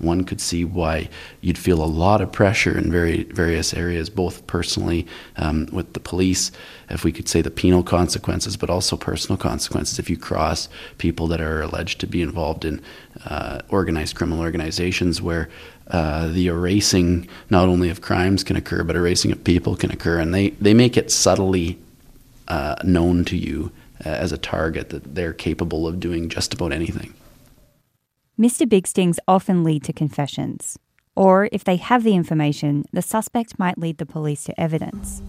one 0.00 0.24
could 0.24 0.40
see 0.40 0.64
why 0.64 1.08
you'd 1.40 1.58
feel 1.58 1.82
a 1.82 1.86
lot 1.86 2.20
of 2.20 2.32
pressure 2.32 2.76
in 2.76 2.90
very 2.90 3.24
various 3.24 3.74
areas, 3.74 4.10
both 4.10 4.46
personally 4.46 5.06
um, 5.36 5.68
with 5.72 5.92
the 5.92 6.00
police, 6.00 6.50
if 6.88 7.04
we 7.04 7.12
could 7.12 7.28
say 7.28 7.42
the 7.42 7.50
penal 7.50 7.82
consequences, 7.82 8.56
but 8.56 8.70
also 8.70 8.96
personal 8.96 9.36
consequences 9.36 9.98
if 9.98 10.10
you 10.10 10.16
cross 10.16 10.68
people 10.98 11.26
that 11.28 11.40
are 11.40 11.62
alleged 11.62 12.00
to 12.00 12.06
be 12.06 12.22
involved 12.22 12.64
in 12.64 12.82
uh, 13.26 13.60
organized 13.68 14.16
criminal 14.16 14.40
organizations 14.40 15.20
where 15.20 15.48
uh, 15.88 16.28
the 16.28 16.46
erasing 16.46 17.28
not 17.48 17.68
only 17.68 17.90
of 17.90 18.00
crimes 18.00 18.44
can 18.44 18.56
occur, 18.56 18.84
but 18.84 18.96
erasing 18.96 19.32
of 19.32 19.42
people 19.44 19.76
can 19.76 19.90
occur, 19.90 20.18
and 20.20 20.32
they, 20.32 20.50
they 20.50 20.74
make 20.74 20.96
it 20.96 21.10
subtly 21.10 21.78
uh, 22.48 22.76
known 22.84 23.24
to 23.24 23.36
you 23.36 23.72
uh, 24.04 24.08
as 24.08 24.32
a 24.32 24.38
target 24.38 24.90
that 24.90 25.14
they're 25.14 25.32
capable 25.32 25.86
of 25.86 26.00
doing 26.00 26.28
just 26.28 26.54
about 26.54 26.72
anything. 26.72 27.12
Mr. 28.40 28.66
Big 28.66 28.86
Stings 28.86 29.20
often 29.28 29.62
lead 29.62 29.84
to 29.84 29.92
confessions. 29.92 30.78
Or, 31.14 31.50
if 31.52 31.64
they 31.64 31.76
have 31.76 32.04
the 32.04 32.14
information, 32.14 32.86
the 32.90 33.02
suspect 33.02 33.58
might 33.58 33.76
lead 33.76 33.98
the 33.98 34.06
police 34.06 34.44
to 34.44 34.58
evidence. 34.58 35.20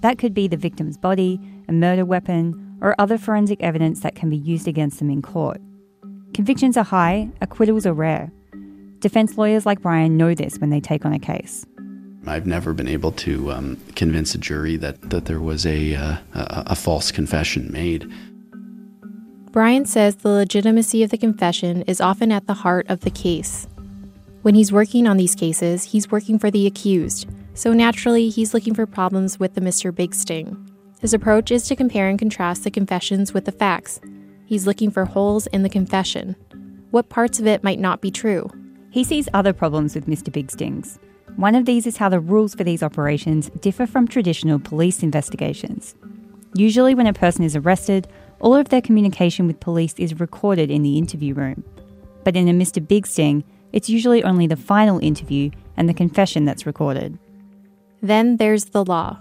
That 0.00 0.18
could 0.18 0.34
be 0.34 0.48
the 0.48 0.56
victim's 0.56 0.96
body, 0.96 1.38
a 1.68 1.72
murder 1.72 2.04
weapon, 2.04 2.76
or 2.80 2.96
other 2.98 3.18
forensic 3.18 3.62
evidence 3.62 4.00
that 4.00 4.16
can 4.16 4.30
be 4.30 4.36
used 4.36 4.66
against 4.66 4.98
them 4.98 5.10
in 5.10 5.22
court. 5.22 5.60
Convictions 6.34 6.76
are 6.76 6.82
high, 6.82 7.28
acquittals 7.40 7.86
are 7.86 7.94
rare. 7.94 8.32
Defense 8.98 9.38
lawyers 9.38 9.64
like 9.64 9.80
Brian 9.80 10.16
know 10.16 10.34
this 10.34 10.58
when 10.58 10.70
they 10.70 10.80
take 10.80 11.04
on 11.04 11.12
a 11.12 11.20
case. 11.20 11.64
I've 12.26 12.46
never 12.46 12.72
been 12.72 12.88
able 12.88 13.12
to 13.12 13.52
um, 13.52 13.76
convince 13.94 14.34
a 14.34 14.38
jury 14.38 14.76
that, 14.78 15.10
that 15.10 15.26
there 15.26 15.40
was 15.40 15.64
a, 15.64 15.94
uh, 15.94 16.16
a, 16.34 16.62
a 16.66 16.74
false 16.74 17.12
confession 17.12 17.70
made. 17.70 18.10
Brian 19.52 19.84
says 19.84 20.14
the 20.14 20.28
legitimacy 20.28 21.02
of 21.02 21.10
the 21.10 21.18
confession 21.18 21.82
is 21.82 22.00
often 22.00 22.30
at 22.30 22.46
the 22.46 22.54
heart 22.54 22.86
of 22.88 23.00
the 23.00 23.10
case. 23.10 23.66
When 24.42 24.54
he's 24.54 24.70
working 24.70 25.08
on 25.08 25.16
these 25.16 25.34
cases, 25.34 25.82
he's 25.82 26.10
working 26.10 26.38
for 26.38 26.52
the 26.52 26.68
accused, 26.68 27.28
so 27.54 27.72
naturally, 27.72 28.28
he's 28.28 28.54
looking 28.54 28.74
for 28.74 28.86
problems 28.86 29.40
with 29.40 29.54
the 29.54 29.60
Mr. 29.60 29.92
Big 29.92 30.14
Sting. 30.14 30.56
His 31.00 31.12
approach 31.12 31.50
is 31.50 31.66
to 31.66 31.74
compare 31.74 32.08
and 32.08 32.16
contrast 32.16 32.62
the 32.62 32.70
confessions 32.70 33.34
with 33.34 33.44
the 33.44 33.52
facts. 33.52 34.00
He's 34.46 34.68
looking 34.68 34.90
for 34.90 35.04
holes 35.04 35.48
in 35.48 35.64
the 35.64 35.68
confession. 35.68 36.36
What 36.92 37.08
parts 37.08 37.40
of 37.40 37.46
it 37.48 37.64
might 37.64 37.80
not 37.80 38.00
be 38.00 38.12
true? 38.12 38.48
He 38.90 39.02
sees 39.02 39.28
other 39.34 39.52
problems 39.52 39.96
with 39.96 40.06
Mr. 40.06 40.32
Big 40.32 40.50
Stings. 40.50 41.00
One 41.34 41.56
of 41.56 41.64
these 41.64 41.88
is 41.88 41.96
how 41.96 42.08
the 42.08 42.20
rules 42.20 42.54
for 42.54 42.62
these 42.62 42.84
operations 42.84 43.50
differ 43.60 43.86
from 43.86 44.06
traditional 44.06 44.60
police 44.60 45.02
investigations. 45.02 45.96
Usually, 46.54 46.94
when 46.94 47.06
a 47.06 47.12
person 47.12 47.44
is 47.44 47.56
arrested, 47.56 48.08
all 48.40 48.54
of 48.54 48.68
their 48.68 48.80
communication 48.80 49.46
with 49.46 49.60
police 49.60 49.94
is 49.98 50.18
recorded 50.18 50.70
in 50.70 50.82
the 50.82 50.98
interview 50.98 51.34
room. 51.34 51.62
But 52.24 52.36
in 52.36 52.48
a 52.48 52.52
Mr. 52.52 52.86
Big 52.86 53.06
Sting, 53.06 53.44
it's 53.72 53.88
usually 53.88 54.24
only 54.24 54.46
the 54.46 54.56
final 54.56 54.98
interview 54.98 55.50
and 55.76 55.88
the 55.88 55.94
confession 55.94 56.44
that's 56.44 56.66
recorded. 56.66 57.18
Then 58.02 58.38
there's 58.38 58.66
the 58.66 58.84
law. 58.84 59.18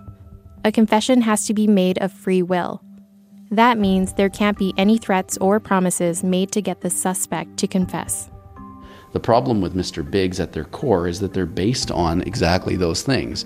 A 0.65 0.71
confession 0.71 1.21
has 1.21 1.45
to 1.45 1.53
be 1.53 1.67
made 1.67 1.97
of 1.99 2.11
free 2.11 2.41
will. 2.41 2.81
That 3.51 3.77
means 3.77 4.13
there 4.13 4.29
can't 4.29 4.57
be 4.57 4.73
any 4.77 4.97
threats 4.97 5.37
or 5.37 5.59
promises 5.59 6.23
made 6.23 6.51
to 6.51 6.61
get 6.61 6.81
the 6.81 6.89
suspect 6.89 7.57
to 7.57 7.67
confess. 7.67 8.29
The 9.11 9.19
problem 9.19 9.59
with 9.59 9.73
Mr. 9.73 10.09
Biggs 10.09 10.39
at 10.39 10.53
their 10.53 10.65
core 10.65 11.07
is 11.07 11.19
that 11.19 11.33
they're 11.33 11.47
based 11.47 11.89
on 11.89 12.21
exactly 12.21 12.75
those 12.75 13.01
things. 13.01 13.45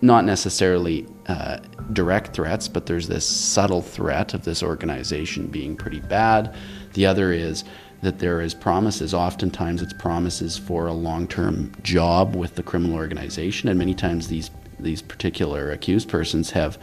Not 0.00 0.24
necessarily 0.24 1.06
uh, 1.28 1.58
direct 1.92 2.34
threats, 2.34 2.68
but 2.68 2.86
there's 2.86 3.08
this 3.08 3.26
subtle 3.26 3.82
threat 3.82 4.34
of 4.34 4.44
this 4.44 4.62
organization 4.62 5.48
being 5.48 5.76
pretty 5.76 6.00
bad. 6.00 6.54
The 6.94 7.06
other 7.06 7.32
is 7.32 7.64
that 8.02 8.18
there 8.18 8.40
is 8.40 8.54
promises. 8.54 9.12
Oftentimes, 9.12 9.82
it's 9.82 9.92
promises 9.94 10.56
for 10.56 10.86
a 10.86 10.92
long 10.92 11.26
term 11.26 11.72
job 11.82 12.36
with 12.36 12.54
the 12.54 12.62
criminal 12.62 12.96
organization, 12.96 13.68
and 13.68 13.78
many 13.78 13.94
times 13.94 14.28
these 14.28 14.50
these 14.78 15.02
particular 15.02 15.72
accused 15.72 16.08
persons 16.08 16.50
have 16.50 16.78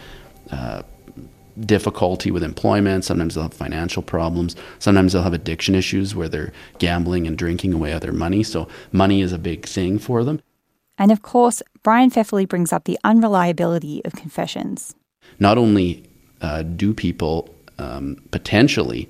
uh, 0.52 0.82
difficulty 1.60 2.32
with 2.32 2.44
employment. 2.44 3.06
Sometimes 3.06 3.36
they'll 3.36 3.44
have 3.44 3.54
financial 3.54 4.02
problems. 4.02 4.56
Sometimes 4.80 5.14
they'll 5.14 5.22
have 5.22 5.34
addiction 5.34 5.76
issues 5.76 6.16
where 6.16 6.28
they're 6.28 6.52
gambling 6.80 7.28
and 7.28 7.38
drinking 7.38 7.74
away 7.74 7.98
their 8.00 8.12
money. 8.12 8.44
So 8.44 8.68
money 8.92 9.22
is 9.22 9.32
a 9.32 9.38
big 9.38 9.66
thing 9.66 10.00
for 10.00 10.24
them. 10.24 10.42
And 10.98 11.12
of 11.12 11.22
course, 11.22 11.62
Brian 11.82 12.10
Pfefferle 12.10 12.48
brings 12.48 12.72
up 12.72 12.86
the 12.86 13.00
unreliability 13.04 14.04
of 14.06 14.14
confessions. 14.14 14.96
Not 15.40 15.58
only 15.58 16.04
uh, 16.42 16.64
do 16.64 16.94
people 16.94 17.54
um, 17.80 18.22
potentially 18.32 19.10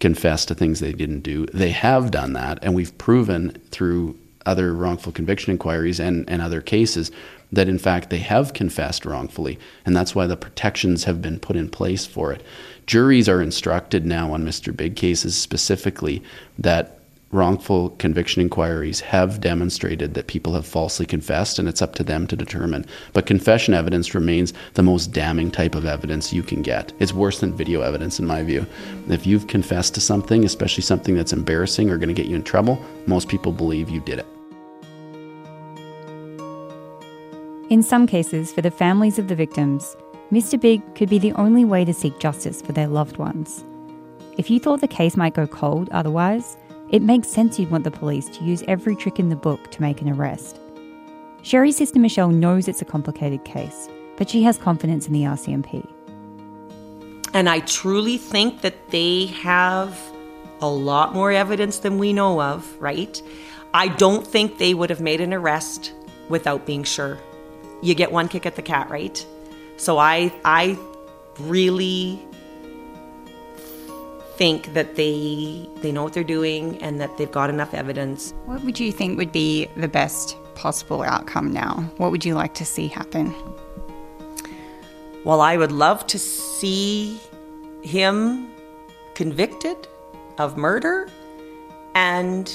confess 0.00 0.44
to 0.46 0.54
things 0.54 0.80
they 0.80 0.92
didn't 0.92 1.20
do, 1.20 1.46
they 1.46 1.70
have 1.70 2.10
done 2.10 2.32
that, 2.32 2.58
and 2.62 2.74
we've 2.74 2.96
proven 2.98 3.50
through 3.70 4.18
other 4.44 4.74
wrongful 4.74 5.12
conviction 5.12 5.52
inquiries 5.52 6.00
and, 6.00 6.28
and 6.28 6.42
other 6.42 6.60
cases 6.60 7.12
that 7.52 7.68
in 7.68 7.78
fact 7.78 8.10
they 8.10 8.18
have 8.18 8.54
confessed 8.54 9.04
wrongfully, 9.04 9.58
and 9.84 9.94
that's 9.94 10.14
why 10.14 10.26
the 10.26 10.36
protections 10.36 11.04
have 11.04 11.22
been 11.22 11.38
put 11.38 11.54
in 11.54 11.68
place 11.68 12.06
for 12.06 12.32
it. 12.32 12.42
Juries 12.86 13.28
are 13.28 13.42
instructed 13.42 14.04
now 14.04 14.32
on 14.32 14.44
Mr. 14.44 14.76
Big 14.76 14.96
cases 14.96 15.36
specifically 15.36 16.22
that 16.58 17.01
wrongful 17.32 17.90
conviction 17.90 18.42
inquiries 18.42 19.00
have 19.00 19.40
demonstrated 19.40 20.14
that 20.14 20.26
people 20.26 20.52
have 20.52 20.66
falsely 20.66 21.06
confessed, 21.06 21.58
and 21.58 21.68
it's 21.68 21.82
up 21.82 21.94
to 21.94 22.04
them 22.04 22.26
to 22.26 22.36
determine. 22.36 22.84
But 23.14 23.26
confession 23.26 23.74
evidence 23.74 24.14
remains 24.14 24.52
the 24.74 24.82
most 24.82 25.12
damning 25.12 25.50
type 25.50 25.74
of 25.74 25.86
evidence 25.86 26.32
you 26.32 26.42
can 26.42 26.62
get. 26.62 26.92
It's 26.98 27.14
worse 27.14 27.40
than 27.40 27.56
video 27.56 27.80
evidence, 27.80 28.18
in 28.18 28.26
my 28.26 28.42
view. 28.42 28.66
If 29.08 29.26
you've 29.26 29.46
confessed 29.46 29.94
to 29.94 30.00
something, 30.00 30.44
especially 30.44 30.82
something 30.82 31.16
that's 31.16 31.32
embarrassing 31.32 31.90
or 31.90 31.96
going 31.96 32.08
to 32.08 32.14
get 32.14 32.26
you 32.26 32.36
in 32.36 32.44
trouble, 32.44 32.78
most 33.06 33.28
people 33.28 33.50
believe 33.50 33.88
you 33.88 34.00
did 34.00 34.18
it. 34.18 34.26
In 37.70 37.82
some 37.82 38.06
cases, 38.06 38.52
for 38.52 38.60
the 38.60 38.70
families 38.70 39.18
of 39.18 39.28
the 39.28 39.34
victims, 39.34 39.96
Mr. 40.30 40.60
Big 40.60 40.82
could 40.94 41.08
be 41.08 41.18
the 41.18 41.32
only 41.32 41.64
way 41.64 41.86
to 41.86 41.94
seek 41.94 42.18
justice 42.18 42.60
for 42.60 42.72
their 42.72 42.86
loved 42.86 43.16
ones. 43.16 43.64
If 44.38 44.50
you 44.50 44.58
thought 44.58 44.80
the 44.80 44.88
case 44.88 45.16
might 45.16 45.34
go 45.34 45.46
cold 45.46 45.88
otherwise, 45.90 46.56
it 46.92 47.02
makes 47.02 47.28
sense 47.28 47.58
you'd 47.58 47.70
want 47.70 47.84
the 47.84 47.90
police 47.90 48.28
to 48.28 48.44
use 48.44 48.62
every 48.68 48.94
trick 48.94 49.18
in 49.18 49.30
the 49.30 49.36
book 49.36 49.70
to 49.72 49.82
make 49.82 50.00
an 50.00 50.08
arrest. 50.08 50.60
Sheree's 51.42 51.76
sister 51.76 51.98
Michelle 51.98 52.30
knows 52.30 52.68
it's 52.68 52.82
a 52.82 52.84
complicated 52.84 53.44
case, 53.44 53.88
but 54.16 54.30
she 54.30 54.42
has 54.44 54.58
confidence 54.58 55.06
in 55.06 55.12
the 55.12 55.22
RCMP. 55.22 55.84
And 57.34 57.48
I 57.48 57.60
truly 57.60 58.18
think 58.18 58.60
that 58.60 58.90
they 58.90 59.26
have 59.26 59.98
a 60.60 60.68
lot 60.68 61.14
more 61.14 61.32
evidence 61.32 61.78
than 61.78 61.98
we 61.98 62.12
know 62.12 62.40
of, 62.40 62.80
right? 62.80 63.20
I 63.74 63.88
don't 63.88 64.26
think 64.26 64.58
they 64.58 64.74
would 64.74 64.90
have 64.90 65.00
made 65.00 65.20
an 65.20 65.32
arrest 65.32 65.92
without 66.28 66.66
being 66.66 66.84
sure 66.84 67.18
you 67.82 67.94
get 67.94 68.12
one 68.12 68.28
kick 68.28 68.46
at 68.46 68.54
the 68.54 68.62
cat, 68.62 68.88
right? 68.88 69.26
So 69.76 69.98
I 69.98 70.32
I 70.44 70.78
really 71.40 72.24
think 74.42 74.74
that 74.74 74.96
they 74.96 75.68
they 75.82 75.92
know 75.92 76.02
what 76.02 76.14
they're 76.14 76.24
doing 76.24 76.76
and 76.82 77.00
that 77.00 77.16
they've 77.16 77.30
got 77.30 77.48
enough 77.48 77.72
evidence. 77.72 78.34
What 78.46 78.60
would 78.64 78.80
you 78.80 78.90
think 78.90 79.16
would 79.16 79.30
be 79.30 79.68
the 79.76 79.86
best 79.86 80.36
possible 80.56 81.02
outcome 81.04 81.52
now? 81.52 81.88
What 81.98 82.10
would 82.10 82.24
you 82.24 82.34
like 82.34 82.52
to 82.54 82.64
see 82.64 82.88
happen? 82.88 83.32
Well, 85.24 85.40
I 85.40 85.56
would 85.56 85.70
love 85.70 86.08
to 86.08 86.18
see 86.18 87.20
him 87.84 88.50
convicted 89.14 89.76
of 90.38 90.56
murder 90.56 91.08
and 91.94 92.52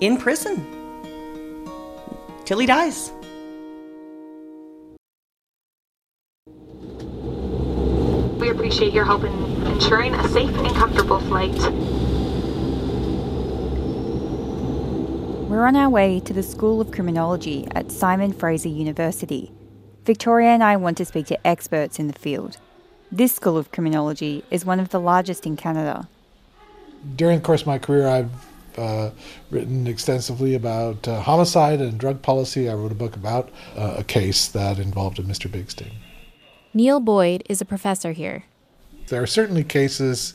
in 0.00 0.16
prison 0.16 0.56
till 2.46 2.58
he 2.58 2.64
dies. 2.64 3.12
We 8.40 8.48
appreciate 8.48 8.94
your 8.94 9.04
help 9.04 9.24
in 9.24 9.51
ensuring 9.66 10.14
a 10.14 10.28
safe 10.28 10.54
and 10.56 10.74
comfortable 10.74 11.20
flight. 11.20 11.54
We're 15.48 15.66
on 15.66 15.76
our 15.76 15.90
way 15.90 16.18
to 16.20 16.32
the 16.32 16.42
School 16.42 16.80
of 16.80 16.90
Criminology 16.90 17.68
at 17.74 17.92
Simon 17.92 18.32
Fraser 18.32 18.70
University. 18.70 19.52
Victoria 20.04 20.48
and 20.48 20.64
I 20.64 20.76
want 20.76 20.96
to 20.96 21.04
speak 21.04 21.26
to 21.26 21.46
experts 21.46 21.98
in 21.98 22.06
the 22.06 22.18
field. 22.18 22.56
This 23.12 23.34
School 23.34 23.58
of 23.58 23.70
Criminology 23.70 24.44
is 24.50 24.64
one 24.64 24.80
of 24.80 24.88
the 24.88 24.98
largest 24.98 25.46
in 25.46 25.56
Canada. 25.56 26.08
During 27.14 27.38
the 27.38 27.44
course 27.44 27.60
of 27.60 27.66
my 27.66 27.78
career, 27.78 28.08
I've 28.08 28.30
uh, 28.78 29.10
written 29.50 29.86
extensively 29.86 30.54
about 30.54 31.06
uh, 31.06 31.20
homicide 31.20 31.80
and 31.80 31.98
drug 31.98 32.22
policy. 32.22 32.68
I 32.70 32.74
wrote 32.74 32.92
a 32.92 32.96
book 32.96 33.14
about 33.14 33.50
uh, 33.76 33.96
a 33.98 34.04
case 34.04 34.48
that 34.48 34.78
involved 34.78 35.18
a 35.18 35.22
Mr. 35.22 35.50
Big 35.50 35.70
Sting. 35.70 35.92
Neil 36.72 37.00
Boyd 37.00 37.42
is 37.48 37.60
a 37.60 37.66
professor 37.66 38.12
here. 38.12 38.44
There 39.08 39.22
are 39.22 39.26
certainly 39.26 39.64
cases 39.64 40.34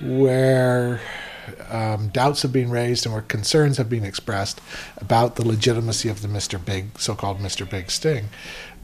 where 0.00 1.00
um, 1.70 2.08
doubts 2.08 2.42
have 2.42 2.52
been 2.52 2.70
raised 2.70 3.06
and 3.06 3.12
where 3.12 3.22
concerns 3.22 3.76
have 3.78 3.88
been 3.88 4.04
expressed 4.04 4.60
about 4.98 5.36
the 5.36 5.46
legitimacy 5.46 6.08
of 6.08 6.22
the 6.22 6.28
Mr. 6.28 6.62
Big, 6.62 6.98
so-called 6.98 7.38
Mr. 7.38 7.68
Big 7.68 7.90
sting. 7.90 8.26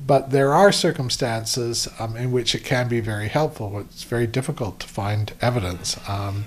But 0.04 0.30
there 0.30 0.52
are 0.52 0.72
circumstances 0.72 1.88
um, 1.98 2.16
in 2.16 2.32
which 2.32 2.54
it 2.54 2.64
can 2.64 2.88
be 2.88 3.00
very 3.00 3.28
helpful. 3.28 3.78
It's 3.80 4.04
very 4.04 4.26
difficult 4.26 4.80
to 4.80 4.88
find 4.88 5.32
evidence. 5.40 5.98
Um, 6.08 6.44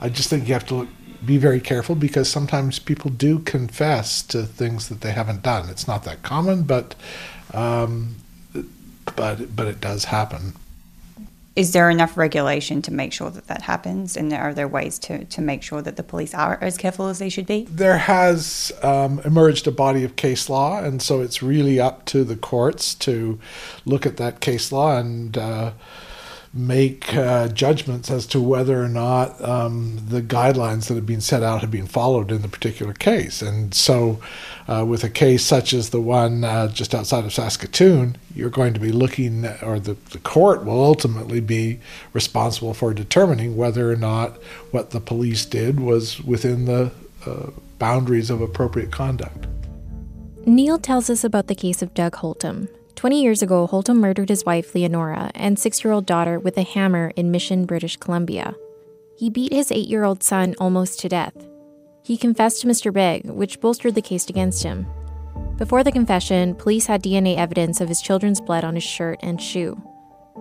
I 0.00 0.08
just 0.08 0.28
think 0.28 0.46
you 0.46 0.54
have 0.54 0.66
to 0.66 0.74
look, 0.74 0.88
be 1.24 1.38
very 1.38 1.60
careful 1.60 1.94
because 1.94 2.28
sometimes 2.28 2.78
people 2.78 3.10
do 3.10 3.38
confess 3.38 4.22
to 4.22 4.42
things 4.44 4.88
that 4.88 5.00
they 5.00 5.12
haven't 5.12 5.42
done. 5.42 5.68
It's 5.68 5.86
not 5.86 6.04
that 6.04 6.22
common, 6.22 6.64
but 6.64 6.94
um, 7.54 8.16
but 9.16 9.54
but 9.54 9.66
it 9.66 9.80
does 9.80 10.06
happen. 10.06 10.54
Is 11.54 11.72
there 11.72 11.90
enough 11.90 12.16
regulation 12.16 12.80
to 12.82 12.92
make 12.92 13.12
sure 13.12 13.28
that 13.30 13.46
that 13.48 13.62
happens? 13.62 14.16
And 14.16 14.32
are 14.32 14.54
there 14.54 14.68
ways 14.68 14.98
to, 15.00 15.24
to 15.24 15.40
make 15.42 15.62
sure 15.62 15.82
that 15.82 15.96
the 15.96 16.02
police 16.02 16.32
are 16.34 16.58
as 16.62 16.78
careful 16.78 17.08
as 17.08 17.18
they 17.18 17.28
should 17.28 17.46
be? 17.46 17.66
There 17.70 17.98
has 17.98 18.72
um, 18.82 19.20
emerged 19.24 19.66
a 19.66 19.72
body 19.72 20.02
of 20.02 20.16
case 20.16 20.48
law, 20.48 20.82
and 20.82 21.02
so 21.02 21.20
it's 21.20 21.42
really 21.42 21.78
up 21.78 22.06
to 22.06 22.24
the 22.24 22.36
courts 22.36 22.94
to 22.96 23.38
look 23.84 24.06
at 24.06 24.16
that 24.16 24.40
case 24.40 24.72
law 24.72 24.96
and 24.96 25.36
uh, 25.36 25.72
make 26.54 27.14
uh, 27.14 27.48
judgments 27.48 28.10
as 28.10 28.26
to 28.26 28.40
whether 28.40 28.82
or 28.82 28.88
not 28.88 29.42
um, 29.42 29.98
the 30.08 30.20
guidelines 30.20 30.88
that 30.88 30.94
have 30.94 31.06
been 31.06 31.20
set 31.20 31.42
out 31.42 31.62
have 31.62 31.70
been 31.70 31.86
followed 31.86 32.30
in 32.30 32.42
the 32.42 32.48
particular 32.48 32.92
case. 32.92 33.40
And 33.40 33.74
so, 33.74 34.20
uh, 34.68 34.84
with 34.86 35.02
a 35.02 35.08
case 35.08 35.44
such 35.44 35.72
as 35.72 35.90
the 35.90 36.00
one 36.00 36.44
uh, 36.44 36.68
just 36.68 36.94
outside 36.94 37.24
of 37.24 37.32
Saskatoon, 37.32 38.16
you're 38.34 38.50
going 38.50 38.74
to 38.74 38.80
be 38.80 38.92
looking, 38.92 39.46
or 39.62 39.80
the, 39.80 39.94
the 40.10 40.18
court 40.18 40.64
will 40.64 40.84
ultimately 40.84 41.40
be 41.40 41.80
responsible 42.12 42.74
for 42.74 42.92
determining 42.92 43.56
whether 43.56 43.90
or 43.90 43.96
not 43.96 44.36
what 44.72 44.90
the 44.90 45.00
police 45.00 45.46
did 45.46 45.80
was 45.80 46.20
within 46.20 46.66
the 46.66 46.92
uh, 47.24 47.50
boundaries 47.78 48.28
of 48.28 48.42
appropriate 48.42 48.92
conduct. 48.92 49.46
Neil 50.44 50.78
tells 50.78 51.08
us 51.08 51.24
about 51.24 51.46
the 51.46 51.54
case 51.54 51.82
of 51.82 51.94
Doug 51.94 52.14
Holtam, 52.16 52.68
20 53.02 53.20
years 53.20 53.42
ago, 53.42 53.66
Holtam 53.66 53.96
murdered 53.96 54.28
his 54.28 54.44
wife, 54.44 54.76
Leonora, 54.76 55.32
and 55.34 55.58
six 55.58 55.82
year 55.82 55.92
old 55.92 56.06
daughter 56.06 56.38
with 56.38 56.56
a 56.56 56.62
hammer 56.62 57.12
in 57.16 57.32
Mission, 57.32 57.64
British 57.64 57.96
Columbia. 57.96 58.54
He 59.16 59.28
beat 59.28 59.52
his 59.52 59.72
eight 59.72 59.88
year 59.88 60.04
old 60.04 60.22
son 60.22 60.54
almost 60.60 61.00
to 61.00 61.08
death. 61.08 61.34
He 62.04 62.16
confessed 62.16 62.60
to 62.60 62.68
Mr. 62.68 62.92
Big, 62.92 63.24
which 63.24 63.58
bolstered 63.58 63.96
the 63.96 64.02
case 64.02 64.28
against 64.28 64.62
him. 64.62 64.86
Before 65.56 65.82
the 65.82 65.90
confession, 65.90 66.54
police 66.54 66.86
had 66.86 67.02
DNA 67.02 67.36
evidence 67.36 67.80
of 67.80 67.88
his 67.88 68.00
children's 68.00 68.40
blood 68.40 68.62
on 68.62 68.76
his 68.76 68.84
shirt 68.84 69.18
and 69.20 69.42
shoe. 69.42 69.82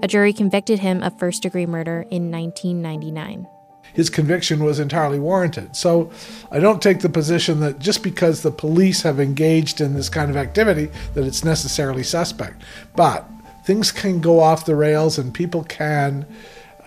A 0.03 0.07
jury 0.07 0.31
convicted 0.31 0.77
him 0.77 1.01
of 1.01 1.17
first 1.17 1.41
degree 1.41 1.65
murder 1.65 2.05
in 2.11 2.29
1999 2.29 3.47
his 3.93 4.09
conviction 4.09 4.63
was 4.63 4.79
entirely 4.79 5.19
warranted. 5.19 5.75
So 5.75 6.11
I 6.51 6.59
don't 6.59 6.81
take 6.81 6.99
the 6.99 7.09
position 7.09 7.59
that 7.61 7.79
just 7.79 8.03
because 8.03 8.41
the 8.41 8.51
police 8.51 9.01
have 9.01 9.19
engaged 9.19 9.81
in 9.81 9.93
this 9.93 10.09
kind 10.09 10.29
of 10.29 10.37
activity 10.37 10.89
that 11.13 11.25
it's 11.25 11.43
necessarily 11.43 12.03
suspect. 12.03 12.61
But 12.95 13.27
things 13.65 13.91
can 13.91 14.21
go 14.21 14.39
off 14.39 14.65
the 14.65 14.75
rails 14.75 15.17
and 15.17 15.33
people 15.33 15.63
can, 15.63 16.25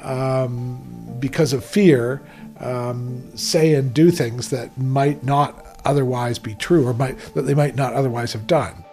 um, 0.02 1.16
because 1.18 1.52
of 1.52 1.64
fear, 1.64 2.22
um, 2.60 3.36
say 3.36 3.74
and 3.74 3.92
do 3.92 4.10
things 4.10 4.50
that 4.50 4.76
might 4.78 5.24
not 5.24 5.80
otherwise 5.84 6.38
be 6.38 6.54
true 6.54 6.86
or 6.86 6.94
might, 6.94 7.18
that 7.34 7.42
they 7.42 7.54
might 7.54 7.76
not 7.76 7.92
otherwise 7.92 8.32
have 8.32 8.46
done. 8.46 8.84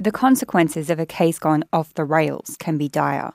The 0.00 0.12
consequences 0.12 0.90
of 0.90 1.00
a 1.00 1.06
case 1.06 1.40
gone 1.40 1.64
off 1.72 1.92
the 1.92 2.04
rails 2.04 2.56
can 2.60 2.78
be 2.78 2.88
dire. 2.88 3.32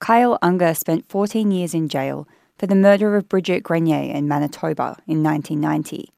Kyle 0.00 0.38
Unger 0.40 0.72
spent 0.74 1.08
14 1.10 1.50
years 1.50 1.74
in 1.74 1.86
jail 1.86 2.26
for 2.58 2.66
the 2.66 2.74
murder 2.74 3.16
of 3.16 3.28
Brigitte 3.28 3.62
Grenier 3.62 4.14
in 4.14 4.26
Manitoba 4.26 4.96
in 5.06 5.22
1990. 5.22 6.10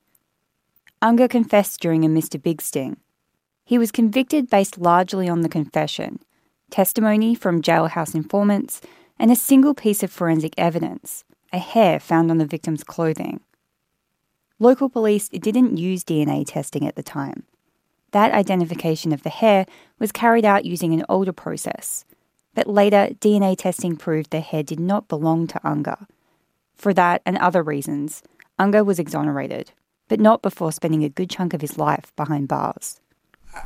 Unger 1.02 1.26
confessed 1.26 1.80
during 1.80 2.04
a 2.04 2.08
Mr. 2.08 2.40
Big 2.40 2.62
sting. 2.62 2.96
He 3.64 3.78
was 3.78 3.90
convicted 3.90 4.48
based 4.48 4.78
largely 4.78 5.28
on 5.28 5.40
the 5.40 5.48
confession, 5.48 6.20
testimony 6.70 7.34
from 7.34 7.60
jailhouse 7.60 8.14
informants, 8.14 8.80
and 9.18 9.32
a 9.32 9.36
single 9.36 9.74
piece 9.74 10.02
of 10.02 10.12
forensic 10.12 10.54
evidence 10.56 11.24
a 11.52 11.58
hair 11.58 12.00
found 12.00 12.30
on 12.30 12.38
the 12.38 12.46
victim's 12.46 12.82
clothing. 12.82 13.40
Local 14.58 14.88
police 14.88 15.28
didn't 15.28 15.76
use 15.76 16.02
DNA 16.02 16.44
testing 16.46 16.86
at 16.86 16.94
the 16.94 17.02
time. 17.02 17.42
That 18.12 18.32
identification 18.32 19.12
of 19.12 19.22
the 19.22 19.28
hair 19.28 19.66
was 19.98 20.12
carried 20.12 20.44
out 20.44 20.64
using 20.64 20.94
an 20.94 21.04
older 21.08 21.32
process, 21.32 22.06
but 22.54 22.66
later 22.66 23.08
DNA 23.20 23.56
testing 23.56 23.96
proved 23.96 24.30
the 24.30 24.40
hair 24.40 24.62
did 24.62 24.80
not 24.80 25.08
belong 25.08 25.46
to 25.48 25.60
Unger. 25.66 26.06
For 26.74 26.92
that 26.94 27.22
and 27.24 27.38
other 27.38 27.62
reasons, 27.62 28.22
Unger 28.58 28.84
was 28.84 28.98
exonerated, 28.98 29.72
but 30.08 30.20
not 30.20 30.42
before 30.42 30.72
spending 30.72 31.04
a 31.04 31.08
good 31.08 31.30
chunk 31.30 31.54
of 31.54 31.60
his 31.60 31.78
life 31.78 32.12
behind 32.16 32.48
bars. 32.48 33.00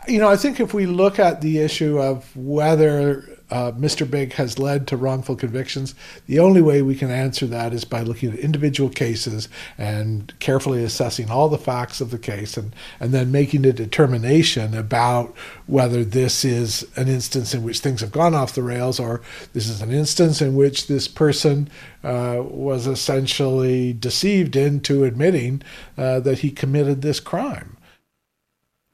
You 0.09 0.18
know, 0.18 0.29
I 0.29 0.37
think 0.37 0.61
if 0.61 0.75
we 0.75 0.87
look 0.87 1.18
at 1.18 1.40
the 1.40 1.59
issue 1.59 2.01
of 2.01 2.37
whether 2.37 3.37
uh, 3.51 3.70
Mr. 3.72 4.09
Big 4.09 4.33
has 4.33 4.59
led 4.59 4.88
to 4.88 4.96
wrongful 4.96 5.37
convictions, 5.37 5.94
the 6.27 6.40
only 6.40 6.61
way 6.61 6.83
we 6.83 6.96
can 6.96 7.11
answer 7.11 7.46
that 7.46 7.72
is 7.72 7.85
by 7.85 8.01
looking 8.01 8.33
at 8.33 8.38
individual 8.38 8.90
cases 8.90 9.49
and 9.79 10.37
carefully 10.40 10.83
assessing 10.83 11.31
all 11.31 11.49
the 11.49 11.59
facts 11.59 12.01
of 12.01 12.11
the 12.11 12.18
case 12.18 12.57
and, 12.57 12.75
and 12.99 13.12
then 13.12 13.31
making 13.31 13.64
a 13.64 13.72
determination 13.72 14.77
about 14.77 15.33
whether 15.66 16.05
this 16.05 16.44
is 16.44 16.85
an 16.96 17.07
instance 17.07 17.55
in 17.55 17.62
which 17.62 17.79
things 17.79 18.01
have 18.01 18.11
gone 18.11 18.35
off 18.35 18.55
the 18.55 18.62
rails 18.62 18.99
or 18.99 19.20
this 19.53 19.68
is 19.68 19.81
an 19.81 19.92
instance 19.92 20.42
in 20.42 20.57
which 20.57 20.88
this 20.88 21.07
person 21.07 21.68
uh, 22.03 22.42
was 22.42 22.88
essentially 22.88 23.92
deceived 23.92 24.57
into 24.57 25.05
admitting 25.05 25.62
uh, 25.96 26.18
that 26.18 26.40
he 26.40 26.51
committed 26.51 27.03
this 27.03 27.20
crime. 27.20 27.75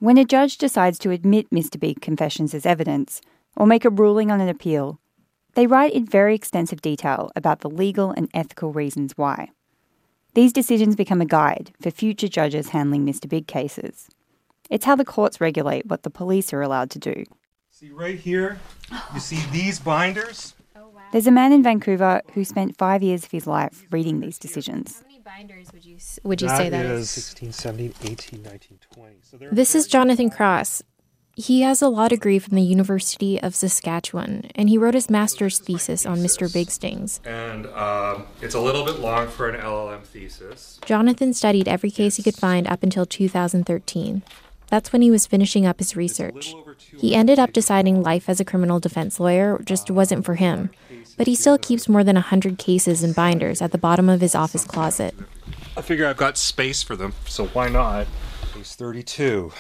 When 0.02 0.18
a 0.18 0.24
judge 0.24 0.58
decides 0.58 0.98
to 0.98 1.12
admit 1.12 1.50
Mr. 1.50 1.78
Big 1.78 2.00
confessions 2.00 2.54
as 2.54 2.66
evidence, 2.66 3.20
or 3.56 3.68
make 3.68 3.84
a 3.84 3.88
ruling 3.88 4.32
on 4.32 4.40
an 4.40 4.48
appeal, 4.48 4.98
they 5.54 5.68
write 5.68 5.92
in 5.92 6.06
very 6.06 6.34
extensive 6.34 6.82
detail 6.82 7.30
about 7.36 7.60
the 7.60 7.70
legal 7.70 8.10
and 8.10 8.28
ethical 8.34 8.72
reasons 8.72 9.12
why. 9.16 9.50
These 10.34 10.52
decisions 10.52 10.96
become 10.96 11.20
a 11.20 11.24
guide 11.24 11.70
for 11.80 11.92
future 11.92 12.26
judges 12.26 12.70
handling 12.70 13.06
Mr. 13.06 13.28
Big 13.28 13.46
cases. 13.46 14.08
It's 14.68 14.86
how 14.86 14.96
the 14.96 15.04
courts 15.04 15.40
regulate 15.40 15.86
what 15.86 16.02
the 16.02 16.10
police 16.10 16.52
are 16.52 16.62
allowed 16.62 16.90
to 16.90 16.98
do. 16.98 17.22
See 17.70 17.90
right 17.90 18.18
here, 18.18 18.58
you 19.14 19.20
see 19.20 19.38
these 19.52 19.78
binders? 19.78 20.56
There's 21.12 21.28
a 21.28 21.30
man 21.30 21.52
in 21.52 21.62
Vancouver 21.62 22.22
who 22.34 22.44
spent 22.44 22.76
five 22.76 23.04
years 23.04 23.24
of 23.24 23.30
his 23.30 23.46
life 23.46 23.86
reading 23.92 24.18
these 24.18 24.40
decisions. 24.40 25.04
How 25.24 25.30
many 25.30 25.44
binders 25.44 25.72
would 25.72 25.84
you, 25.84 25.98
would 26.22 26.42
you 26.42 26.48
say 26.48 26.68
that 26.68 26.86
is? 26.86 27.10
16, 27.10 27.52
17, 27.52 28.12
18, 28.12 28.42
19, 28.42 28.78
20. 28.94 29.14
So 29.22 29.36
this 29.52 29.74
is 29.74 29.86
Jonathan 29.86 30.30
Cross. 30.30 30.82
He 31.34 31.62
has 31.62 31.80
a 31.80 31.88
law 31.88 32.08
degree 32.08 32.38
from 32.38 32.56
the 32.56 32.62
University 32.62 33.40
of 33.40 33.54
Saskatchewan, 33.54 34.50
and 34.54 34.68
he 34.68 34.76
wrote 34.76 34.94
his 34.94 35.08
master's 35.08 35.58
thesis 35.58 36.04
on 36.04 36.18
Mr. 36.18 36.52
Big 36.52 36.70
Stings. 36.70 37.20
And 37.24 37.66
um, 37.68 38.26
it's 38.40 38.54
a 38.54 38.60
little 38.60 38.84
bit 38.84 39.00
long 39.00 39.28
for 39.28 39.48
an 39.48 39.60
LLM 39.60 40.02
thesis. 40.02 40.78
Jonathan 40.84 41.32
studied 41.32 41.68
every 41.68 41.90
case 41.90 42.16
he 42.16 42.22
could 42.22 42.36
find 42.36 42.66
up 42.66 42.82
until 42.82 43.06
2013. 43.06 44.22
That's 44.72 44.90
when 44.90 45.02
he 45.02 45.10
was 45.10 45.26
finishing 45.26 45.66
up 45.66 45.80
his 45.80 45.96
research. 45.96 46.54
He 46.96 47.14
ended 47.14 47.38
up 47.38 47.52
deciding 47.52 48.02
life 48.02 48.26
as 48.26 48.40
a 48.40 48.44
criminal 48.44 48.80
defense 48.80 49.20
lawyer 49.20 49.60
just 49.66 49.90
wasn't 49.90 50.24
for 50.24 50.36
him, 50.36 50.70
but 51.18 51.26
he 51.26 51.34
still 51.34 51.58
keeps 51.58 51.90
more 51.90 52.02
than 52.02 52.14
100 52.14 52.56
cases 52.56 53.02
and 53.02 53.14
binders 53.14 53.60
at 53.60 53.72
the 53.72 53.76
bottom 53.76 54.08
of 54.08 54.22
his 54.22 54.34
office 54.34 54.64
closet. 54.64 55.14
I 55.76 55.82
figure 55.82 56.06
I've 56.06 56.16
got 56.16 56.38
space 56.38 56.82
for 56.82 56.96
them, 56.96 57.12
so 57.26 57.48
why 57.48 57.68
not? 57.68 58.06
Case 58.54 58.74
32. 58.74 59.52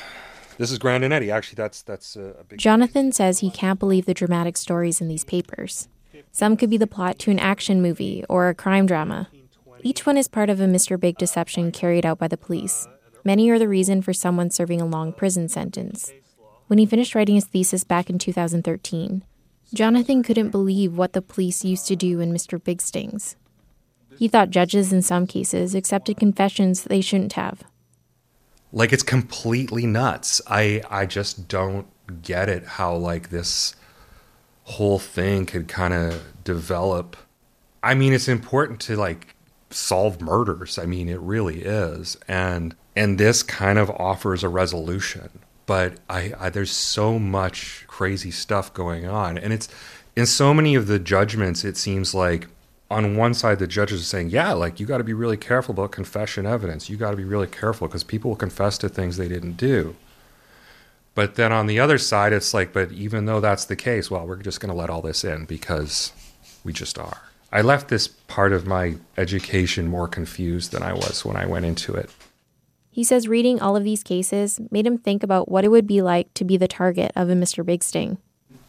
This 0.56 0.70
is 0.70 0.78
Grandinetti. 0.78 1.30
Actually, 1.30 1.56
that's 1.56 1.82
that's 1.82 2.16
a 2.16 2.46
big. 2.48 2.58
Jonathan 2.58 3.12
says 3.12 3.40
he 3.40 3.50
can't 3.50 3.78
believe 3.78 4.06
the 4.06 4.14
dramatic 4.14 4.56
stories 4.56 5.02
in 5.02 5.08
these 5.08 5.24
papers. 5.24 5.88
Some 6.30 6.56
could 6.56 6.70
be 6.70 6.78
the 6.78 6.86
plot 6.86 7.18
to 7.18 7.30
an 7.30 7.38
action 7.38 7.82
movie 7.82 8.24
or 8.30 8.48
a 8.48 8.54
crime 8.54 8.86
drama. 8.86 9.28
Each 9.82 10.06
one 10.06 10.16
is 10.16 10.26
part 10.26 10.48
of 10.48 10.58
a 10.58 10.64
Mr. 10.64 10.98
Big 10.98 11.18
deception 11.18 11.70
carried 11.70 12.06
out 12.06 12.18
by 12.18 12.28
the 12.28 12.38
police. 12.38 12.88
Many 13.24 13.50
are 13.50 13.58
the 13.58 13.68
reason 13.68 14.02
for 14.02 14.12
someone 14.12 14.50
serving 14.50 14.80
a 14.80 14.86
long 14.86 15.12
prison 15.12 15.48
sentence. 15.48 16.12
When 16.66 16.78
he 16.78 16.86
finished 16.86 17.14
writing 17.14 17.36
his 17.36 17.44
thesis 17.44 17.84
back 17.84 18.10
in 18.10 18.18
2013, 18.18 19.24
Jonathan 19.72 20.22
couldn't 20.22 20.50
believe 20.50 20.96
what 20.96 21.12
the 21.12 21.22
police 21.22 21.64
used 21.64 21.86
to 21.86 21.96
do 21.96 22.20
in 22.20 22.32
Mr. 22.32 22.62
Big 22.62 22.82
Stings. 22.82 23.36
He 24.18 24.28
thought 24.28 24.50
judges 24.50 24.92
in 24.92 25.02
some 25.02 25.26
cases 25.26 25.74
accepted 25.74 26.16
confessions 26.16 26.84
they 26.84 27.00
shouldn't 27.00 27.34
have. 27.34 27.62
Like 28.72 28.92
it's 28.92 29.02
completely 29.02 29.86
nuts. 29.86 30.40
I 30.46 30.82
I 30.90 31.06
just 31.06 31.48
don't 31.48 31.86
get 32.22 32.48
it 32.48 32.64
how 32.64 32.94
like 32.96 33.30
this 33.30 33.74
whole 34.64 34.98
thing 34.98 35.46
could 35.46 35.68
kind 35.68 35.94
of 35.94 36.22
develop. 36.44 37.16
I 37.82 37.94
mean, 37.94 38.12
it's 38.12 38.28
important 38.28 38.80
to 38.82 38.96
like 38.96 39.34
solve 39.70 40.20
murders. 40.20 40.78
I 40.78 40.86
mean, 40.86 41.08
it 41.08 41.20
really 41.20 41.62
is. 41.62 42.16
And 42.28 42.74
and 42.94 43.18
this 43.18 43.42
kind 43.42 43.78
of 43.78 43.90
offers 43.90 44.44
a 44.44 44.48
resolution. 44.48 45.28
But 45.66 45.94
I, 46.10 46.32
I 46.38 46.50
there's 46.50 46.72
so 46.72 47.18
much 47.18 47.84
crazy 47.86 48.30
stuff 48.30 48.74
going 48.74 49.06
on 49.06 49.38
and 49.38 49.52
it's 49.52 49.68
in 50.16 50.26
so 50.26 50.52
many 50.52 50.74
of 50.74 50.86
the 50.86 50.98
judgments 50.98 51.64
it 51.64 51.76
seems 51.76 52.14
like 52.14 52.48
on 52.92 53.16
one 53.16 53.32
side, 53.32 53.58
the 53.58 53.66
judges 53.66 54.02
are 54.02 54.04
saying, 54.04 54.28
yeah, 54.28 54.52
like 54.52 54.78
you 54.78 54.86
got 54.86 54.98
to 54.98 55.04
be 55.04 55.14
really 55.14 55.38
careful 55.38 55.72
about 55.72 55.92
confession 55.92 56.46
evidence. 56.46 56.90
You 56.90 56.96
got 56.96 57.10
to 57.10 57.16
be 57.16 57.24
really 57.24 57.46
careful 57.46 57.88
because 57.88 58.04
people 58.04 58.30
will 58.30 58.36
confess 58.36 58.76
to 58.78 58.88
things 58.88 59.16
they 59.16 59.28
didn't 59.28 59.56
do. 59.56 59.96
But 61.14 61.34
then 61.34 61.52
on 61.52 61.66
the 61.66 61.80
other 61.80 61.98
side, 61.98 62.32
it's 62.32 62.54
like, 62.54 62.72
but 62.72 62.92
even 62.92 63.24
though 63.24 63.40
that's 63.40 63.64
the 63.64 63.76
case, 63.76 64.10
well, 64.10 64.26
we're 64.26 64.36
just 64.36 64.60
going 64.60 64.70
to 64.70 64.78
let 64.78 64.90
all 64.90 65.02
this 65.02 65.24
in 65.24 65.46
because 65.46 66.12
we 66.64 66.72
just 66.72 66.98
are. 66.98 67.22
I 67.50 67.60
left 67.60 67.88
this 67.88 68.08
part 68.08 68.52
of 68.52 68.66
my 68.66 68.96
education 69.16 69.88
more 69.88 70.08
confused 70.08 70.72
than 70.72 70.82
I 70.82 70.92
was 70.94 71.24
when 71.24 71.36
I 71.36 71.46
went 71.46 71.66
into 71.66 71.94
it. 71.94 72.10
He 72.92 73.02
says 73.02 73.26
reading 73.26 73.60
all 73.60 73.74
of 73.74 73.82
these 73.82 74.04
cases 74.04 74.60
made 74.70 74.86
him 74.86 74.98
think 74.98 75.24
about 75.24 75.50
what 75.50 75.64
it 75.64 75.70
would 75.70 75.86
be 75.86 76.00
like 76.00 76.32
to 76.34 76.44
be 76.44 76.56
the 76.56 76.68
target 76.68 77.10
of 77.16 77.28
a 77.28 77.34
Mr. 77.34 77.66
Big 77.66 77.82
Sting 77.82 78.18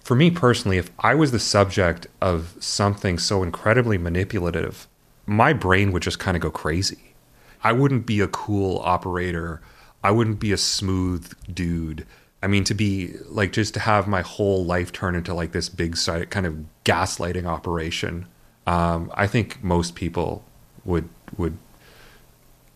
for 0.04 0.16
me 0.16 0.30
personally, 0.30 0.78
if 0.78 0.92
I 1.00 1.16
was 1.16 1.32
the 1.32 1.40
subject 1.40 2.08
of 2.22 2.56
something 2.60 3.18
so 3.18 3.42
incredibly 3.42 3.98
manipulative, 3.98 4.88
my 5.26 5.54
brain 5.54 5.92
would 5.94 6.04
just 6.04 6.20
kind 6.20 6.36
of 6.36 6.44
go 6.44 6.52
crazy. 6.52 7.16
I 7.64 7.72
wouldn't 7.72 8.06
be 8.06 8.20
a 8.20 8.28
cool 8.28 8.80
operator. 8.80 9.62
I 10.04 10.12
wouldn't 10.12 10.40
be 10.40 10.52
a 10.52 10.58
smooth 10.58 11.34
dude. 11.54 12.06
I 12.42 12.48
mean, 12.48 12.66
to 12.66 12.74
be 12.74 13.14
like 13.28 13.54
just 13.54 13.74
to 13.76 13.80
have 13.80 14.06
my 14.06 14.22
whole 14.22 14.66
life 14.66 14.92
turn 14.92 15.16
into 15.16 15.34
like 15.34 15.54
this 15.54 15.70
big 15.70 15.96
kind 16.30 16.46
of 16.46 16.66
gaslighting 16.84 17.46
operation. 17.46 18.28
Um, 18.68 19.10
I 19.14 19.28
think 19.28 19.64
most 19.64 19.96
people 19.96 20.44
would 20.84 21.08
would 21.38 21.58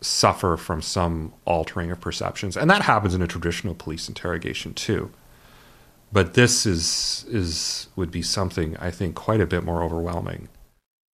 suffer 0.02 0.58
from 0.58 0.82
some 0.82 1.34
altering 1.46 1.92
of 1.92 2.00
perceptions, 2.00 2.56
and 2.56 2.70
that 2.70 2.84
happens 2.84 3.14
in 3.16 3.22
a 3.22 3.28
traditional 3.28 3.74
police 3.74 4.08
interrogation 4.08 4.74
too 4.74 5.12
but 6.12 6.34
this 6.34 6.66
is 6.66 7.26
is 7.30 7.88
would 7.96 8.12
be 8.12 8.22
something 8.22 8.78
I 8.78 8.92
think 8.92 9.16
quite 9.16 9.42
a 9.42 9.48
bit 9.48 9.64
more 9.64 9.84
overwhelming. 9.84 10.50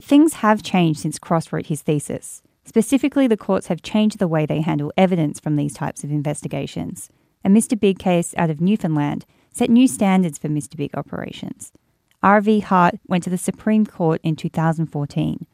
Things 0.02 0.34
have 0.34 0.62
changed 0.62 1.00
since 1.00 1.18
Cross 1.18 1.52
wrote 1.52 1.66
his 1.66 1.82
thesis. 1.82 2.42
Specifically, 2.64 3.26
the 3.26 3.36
courts 3.36 3.68
have 3.68 3.82
changed 3.82 4.18
the 4.18 4.28
way 4.28 4.46
they 4.46 4.60
handle 4.60 4.92
evidence 4.96 5.40
from 5.40 5.56
these 5.56 5.74
types 5.74 6.04
of 6.04 6.10
investigations. 6.10 7.08
a 7.44 7.48
Mr. 7.48 7.78
Big 7.78 7.98
case 7.98 8.34
out 8.36 8.50
of 8.50 8.60
Newfoundland, 8.60 9.26
set 9.50 9.68
new 9.68 9.88
standards 9.88 10.38
for 10.38 10.48
Mr. 10.48 10.76
Big 10.76 10.96
operations. 10.96 11.72
RV 12.22 12.62
Hart 12.64 13.00
went 13.08 13.24
to 13.24 13.30
the 13.30 13.38
Supreme 13.38 13.84
Court 13.84 14.20
in 14.22 14.36
2014. 14.36 15.46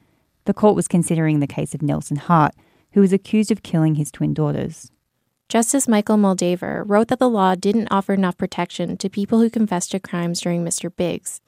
The 0.45 0.55
court 0.55 0.77
was 0.77 0.87
considering 0.87 1.41
the 1.41 1.47
case 1.47 1.75
of 1.75 1.81
Nelson 1.81 2.19
Hart, 2.19 2.55
who 2.99 3.03
was 3.03 3.13
accused 3.13 3.53
of 3.53 3.63
killing 3.63 3.95
his 3.95 4.11
twin 4.11 4.35
daughters. 4.35 4.91
Justice 5.49 5.87
Michael 5.87 6.17
Moldaver 6.17 6.83
wrote 6.85 7.07
that 7.07 7.21
the 7.21 7.31
law 7.31 7.55
didn't 7.55 7.87
offer 7.93 8.13
enough 8.13 8.37
protection 8.37 8.97
to 8.97 9.09
people 9.09 9.39
who 9.39 9.49
confessed 9.49 9.93
to 9.93 10.01
crimes 10.01 10.41
during 10.41 10.65
Mr. 10.65 10.91
Biggs. 10.95 11.41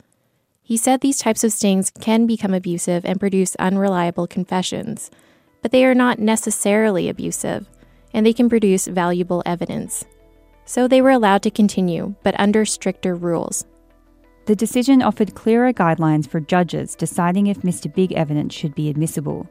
He 0.63 0.77
said 0.77 1.01
these 1.01 1.19
types 1.19 1.43
of 1.43 1.53
stings 1.53 1.91
can 1.91 2.25
become 2.25 2.55
abusive 2.55 3.05
and 3.05 3.19
produce 3.19 3.57
unreliable 3.57 4.29
confessions, 4.29 5.11
but 5.61 5.73
they 5.73 5.85
are 5.85 5.93
not 5.93 6.21
necessarily 6.21 7.09
abusive, 7.09 7.69
and 8.15 8.25
they 8.25 8.33
can 8.33 8.49
produce 8.49 8.87
valuable 8.87 9.43
evidence. 9.45 10.05
So 10.67 10.87
they 10.87 11.03
were 11.03 11.11
allowed 11.11 11.43
to 11.43 11.51
continue, 11.51 12.15
but 12.23 12.39
under 12.39 12.65
stricter 12.65 13.17
rules. 13.17 13.65
The 14.47 14.55
decision 14.55 15.03
offered 15.03 15.35
clearer 15.35 15.73
guidelines 15.73 16.29
for 16.29 16.39
judges 16.39 16.95
deciding 16.95 17.49
if 17.49 17.63
Mr. 17.63 17.93
Big 17.93 18.13
evidence 18.13 18.55
should 18.55 18.77
be 18.77 18.89
admissible, 18.89 19.49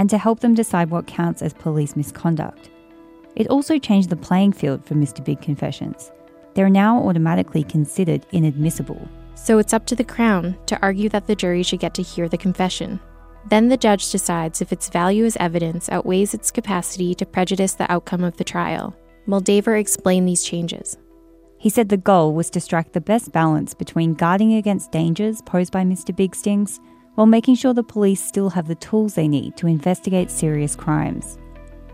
and 0.00 0.08
to 0.08 0.16
help 0.16 0.40
them 0.40 0.54
decide 0.54 0.88
what 0.88 1.06
counts 1.06 1.42
as 1.42 1.52
police 1.52 1.94
misconduct. 1.94 2.70
It 3.36 3.48
also 3.48 3.78
changed 3.78 4.08
the 4.08 4.16
playing 4.16 4.52
field 4.54 4.82
for 4.82 4.94
Mr. 4.94 5.22
Big 5.22 5.42
confessions. 5.42 6.10
They're 6.54 6.70
now 6.70 7.06
automatically 7.06 7.64
considered 7.64 8.24
inadmissible. 8.32 9.06
So 9.34 9.58
it's 9.58 9.74
up 9.74 9.84
to 9.86 9.94
the 9.94 10.02
Crown 10.02 10.56
to 10.64 10.80
argue 10.80 11.10
that 11.10 11.26
the 11.26 11.34
jury 11.34 11.62
should 11.62 11.80
get 11.80 11.92
to 11.94 12.02
hear 12.02 12.30
the 12.30 12.38
confession. 12.38 12.98
Then 13.50 13.68
the 13.68 13.76
judge 13.76 14.10
decides 14.10 14.62
if 14.62 14.72
its 14.72 14.88
value 14.88 15.26
as 15.26 15.36
evidence 15.36 15.90
outweighs 15.90 16.32
its 16.32 16.50
capacity 16.50 17.14
to 17.16 17.26
prejudice 17.26 17.74
the 17.74 17.92
outcome 17.92 18.24
of 18.24 18.38
the 18.38 18.44
trial. 18.44 18.96
Moldaver 19.28 19.78
explained 19.78 20.26
these 20.26 20.44
changes. 20.44 20.96
He 21.58 21.68
said 21.68 21.90
the 21.90 21.98
goal 21.98 22.32
was 22.32 22.48
to 22.50 22.60
strike 22.60 22.92
the 22.92 23.02
best 23.02 23.32
balance 23.32 23.74
between 23.74 24.14
guarding 24.14 24.54
against 24.54 24.92
dangers 24.92 25.42
posed 25.42 25.74
by 25.74 25.82
Mr. 25.82 26.16
Big 26.16 26.34
Stings 26.34 26.80
while 27.20 27.26
making 27.26 27.54
sure 27.54 27.74
the 27.74 27.82
police 27.82 28.24
still 28.24 28.48
have 28.48 28.66
the 28.66 28.74
tools 28.76 29.12
they 29.12 29.28
need 29.28 29.54
to 29.54 29.66
investigate 29.66 30.30
serious 30.30 30.74
crimes. 30.74 31.36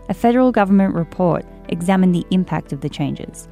A 0.07 0.13
federal 0.13 0.53
government 0.53 0.95
report 0.95 1.45
examined 1.67 2.15
the 2.15 2.25
impact 2.31 2.71
of 2.71 2.79
the 2.79 2.87
changes. 2.87 3.49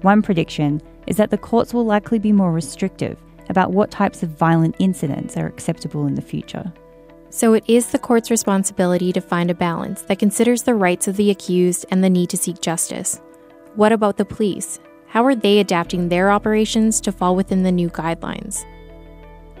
One 0.00 0.22
prediction 0.22 0.80
is 1.06 1.18
that 1.18 1.28
the 1.28 1.36
courts 1.36 1.74
will 1.74 1.84
likely 1.84 2.18
be 2.18 2.32
more 2.32 2.50
restrictive 2.50 3.18
about 3.50 3.72
what 3.72 3.90
types 3.90 4.22
of 4.22 4.38
violent 4.38 4.74
incidents 4.78 5.36
are 5.36 5.44
acceptable 5.44 6.06
in 6.06 6.14
the 6.14 6.22
future. 6.22 6.72
So 7.28 7.52
it 7.52 7.64
is 7.68 7.88
the 7.88 7.98
court's 7.98 8.30
responsibility 8.30 9.12
to 9.12 9.20
find 9.20 9.50
a 9.50 9.54
balance 9.54 10.00
that 10.04 10.18
considers 10.18 10.62
the 10.62 10.76
rights 10.76 11.08
of 11.08 11.18
the 11.18 11.30
accused 11.30 11.84
and 11.90 12.02
the 12.02 12.08
need 12.08 12.30
to 12.30 12.38
seek 12.38 12.62
justice. 12.62 13.20
What 13.74 13.92
about 13.92 14.16
the 14.16 14.24
police? 14.24 14.80
How 15.08 15.26
are 15.26 15.34
they 15.34 15.58
adapting 15.58 16.08
their 16.08 16.30
operations 16.30 17.02
to 17.02 17.12
fall 17.12 17.36
within 17.36 17.64
the 17.64 17.72
new 17.72 17.90
guidelines? 17.90 18.64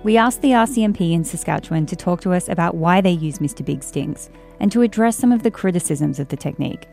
We 0.04 0.16
asked 0.16 0.42
the 0.42 0.52
RCMP 0.52 1.12
in 1.12 1.24
Saskatchewan 1.24 1.84
to 1.86 1.96
talk 1.96 2.20
to 2.20 2.32
us 2.32 2.48
about 2.48 2.76
why 2.76 3.00
they 3.00 3.10
use 3.10 3.40
Mr. 3.40 3.64
Big 3.64 3.82
Stings 3.82 4.30
and 4.60 4.70
to 4.70 4.82
address 4.82 5.16
some 5.16 5.32
of 5.32 5.42
the 5.42 5.50
criticisms 5.50 6.20
of 6.20 6.28
the 6.28 6.36
technique. 6.36 6.86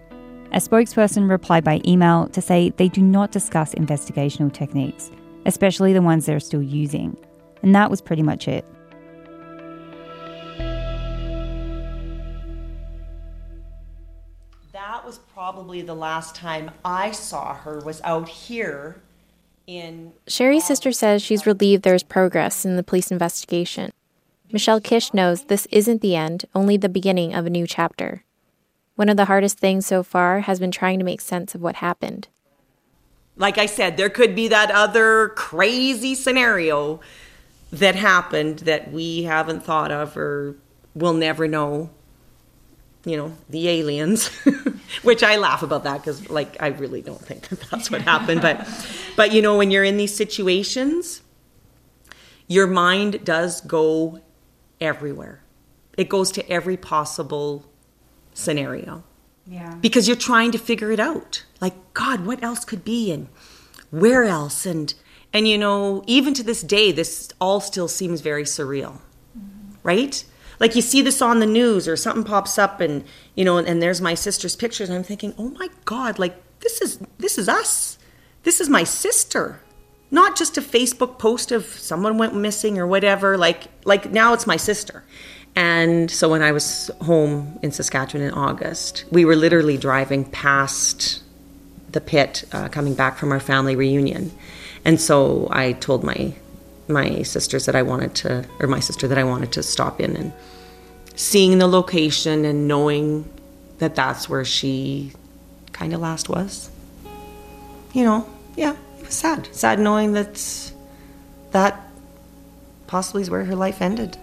A 0.53 0.57
spokesperson 0.57 1.29
replied 1.29 1.63
by 1.63 1.81
email 1.85 2.27
to 2.29 2.41
say 2.41 2.71
they 2.77 2.89
do 2.89 3.01
not 3.01 3.31
discuss 3.31 3.75
investigational 3.75 4.51
techniques, 4.51 5.11
especially 5.45 5.93
the 5.93 6.01
ones 6.01 6.25
they're 6.25 6.39
still 6.39 6.63
using. 6.63 7.15
And 7.61 7.75
that 7.75 7.91
was 7.91 8.01
pretty 8.01 8.23
much 8.23 8.47
it. 8.47 8.65
That 14.73 15.05
was 15.05 15.19
probably 15.31 15.83
the 15.83 15.93
last 15.93 16.35
time 16.35 16.71
I 16.83 17.11
saw 17.11 17.53
her 17.53 17.81
was 17.81 18.01
out 18.03 18.27
here 18.27 19.03
Sheree's 19.67 20.63
um, 20.63 20.67
sister 20.67 20.91
says 20.91 21.21
she's 21.21 21.45
relieved 21.45 21.83
there's 21.83 22.03
progress 22.03 22.65
in 22.65 22.75
the 22.75 22.83
police 22.83 23.11
investigation. 23.11 23.91
Michelle 24.51 24.79
Kish 24.79 25.13
knows 25.13 25.45
this 25.45 25.65
isn't 25.71 26.01
the 26.01 26.15
end, 26.15 26.45
only 26.53 26.77
the 26.77 26.89
beginning 26.89 27.33
of 27.33 27.45
a 27.45 27.49
new 27.49 27.65
chapter. 27.65 28.23
One 28.95 29.09
of 29.09 29.17
the 29.17 29.25
hardest 29.25 29.59
things 29.59 29.85
so 29.85 30.03
far 30.03 30.41
has 30.41 30.59
been 30.59 30.71
trying 30.71 30.99
to 30.99 31.05
make 31.05 31.19
sense 31.19 31.55
of 31.55 31.61
what 31.61 31.77
happened. 31.77 32.27
Like 33.35 33.57
I 33.57 33.65
said, 33.65 33.97
there 33.97 34.09
could 34.09 34.35
be 34.35 34.47
that 34.47 34.71
other 34.71 35.29
crazy 35.29 36.15
scenario 36.15 37.01
that 37.71 37.95
happened 37.95 38.59
that 38.59 38.91
we 38.91 39.23
haven't 39.23 39.63
thought 39.63 39.91
of 39.91 40.15
or 40.15 40.55
we'll 40.93 41.13
never 41.13 41.47
know. 41.47 41.89
You 43.05 43.17
know, 43.17 43.33
the 43.49 43.69
aliens, 43.69 44.27
which 45.03 45.21
I 45.23 45.37
laugh 45.37 45.61
about 45.61 45.83
that 45.83 45.99
because, 45.99 46.27
like, 46.29 46.57
I 46.59 46.67
really 46.67 47.01
don't 47.01 47.21
think 47.21 47.47
that 47.49 47.61
that's 47.69 47.91
what 47.91 48.01
happened. 48.01 48.41
But, 48.41 48.67
but 49.15 49.31
you 49.31 49.41
know, 49.41 49.57
when 49.57 49.69
you're 49.69 49.83
in 49.83 49.97
these 49.97 50.15
situations, 50.15 51.21
your 52.47 52.67
mind 52.67 53.23
does 53.23 53.61
go 53.61 54.21
everywhere. 54.81 55.41
It 55.97 56.09
goes 56.09 56.31
to 56.33 56.49
every 56.49 56.77
possible 56.77 57.65
scenario. 58.33 59.03
Yeah. 59.47 59.75
Because 59.75 60.07
you're 60.07 60.17
trying 60.17 60.51
to 60.51 60.57
figure 60.57 60.91
it 60.91 60.99
out. 60.99 61.45
Like, 61.61 61.75
God, 61.93 62.25
what 62.25 62.43
else 62.43 62.65
could 62.65 62.83
be 62.83 63.11
and 63.11 63.27
where 63.91 64.23
else? 64.23 64.65
And 64.65 64.93
and 65.31 65.47
you 65.47 65.57
know, 65.57 66.03
even 66.07 66.33
to 66.35 66.43
this 66.43 66.61
day, 66.61 66.91
this 66.91 67.29
all 67.41 67.59
still 67.59 67.87
seems 67.87 68.21
very 68.21 68.43
surreal. 68.43 68.99
Mm-hmm. 69.37 69.75
Right? 69.83 70.25
Like 70.59 70.75
you 70.75 70.81
see 70.81 71.01
this 71.01 71.21
on 71.21 71.39
the 71.39 71.45
news 71.45 71.87
or 71.87 71.95
something 71.95 72.23
pops 72.23 72.57
up 72.57 72.79
and 72.79 73.03
you 73.35 73.43
know, 73.45 73.57
and, 73.57 73.67
and 73.67 73.81
there's 73.81 74.01
my 74.01 74.13
sister's 74.13 74.55
pictures, 74.55 74.89
I'm 74.89 75.03
thinking, 75.03 75.33
oh 75.37 75.49
my 75.49 75.69
God, 75.85 76.19
like 76.19 76.35
this 76.59 76.81
is 76.81 76.99
this 77.17 77.37
is 77.37 77.49
us. 77.49 77.97
This 78.43 78.61
is 78.61 78.69
my 78.69 78.83
sister 78.83 79.61
not 80.11 80.37
just 80.37 80.57
a 80.57 80.61
Facebook 80.61 81.17
post 81.17 81.51
of 81.51 81.65
someone 81.65 82.17
went 82.17 82.35
missing 82.35 82.77
or 82.79 82.87
whatever. 82.87 83.37
Like 83.37 83.63
like 83.85 84.11
now 84.11 84.33
it's 84.33 84.47
my 84.47 84.57
sister. 84.57 85.03
And 85.55 86.11
so 86.11 86.29
when 86.29 86.41
I 86.41 86.51
was 86.51 86.91
home 87.01 87.59
in 87.61 87.71
Saskatchewan 87.71 88.27
in 88.27 88.33
August, 88.33 89.05
we 89.11 89.23
were 89.23 89.35
literally 89.35 89.77
driving 89.77 90.25
past 90.25 91.23
the 91.91 92.01
pit, 92.01 92.43
uh, 92.51 92.67
coming 92.67 92.93
back 92.93 93.17
from 93.17 93.31
our 93.31 93.39
family 93.39 93.75
reunion. 93.75 94.31
And 94.83 94.99
so 94.99 95.47
I 95.51 95.71
told 95.73 96.03
my 96.03 96.33
my 96.87 97.23
sisters 97.23 97.65
that 97.65 97.75
I 97.75 97.81
wanted 97.81 98.15
to, 98.15 98.45
or 98.59 98.67
my 98.67 98.79
sister 98.79 99.07
that 99.07 99.17
I 99.17 99.23
wanted 99.23 99.51
to 99.53 99.63
stop 99.63 99.99
in 99.99 100.15
and 100.15 100.33
seeing 101.15 101.57
the 101.57 101.67
location 101.67 102.45
and 102.45 102.67
knowing 102.67 103.29
that 103.79 103.95
that's 103.95 104.29
where 104.29 104.45
she 104.45 105.11
kind 105.71 105.93
of 105.93 105.99
last 105.99 106.29
was. 106.29 106.69
You 107.93 108.03
know, 108.03 108.29
yeah, 108.55 108.75
it 108.99 109.05
was 109.05 109.13
sad. 109.13 109.47
Sad 109.53 109.79
knowing 109.79 110.13
that 110.13 110.71
that 111.51 111.81
possibly 112.87 113.21
is 113.21 113.29
where 113.29 113.45
her 113.45 113.55
life 113.55 113.81
ended. 113.81 114.17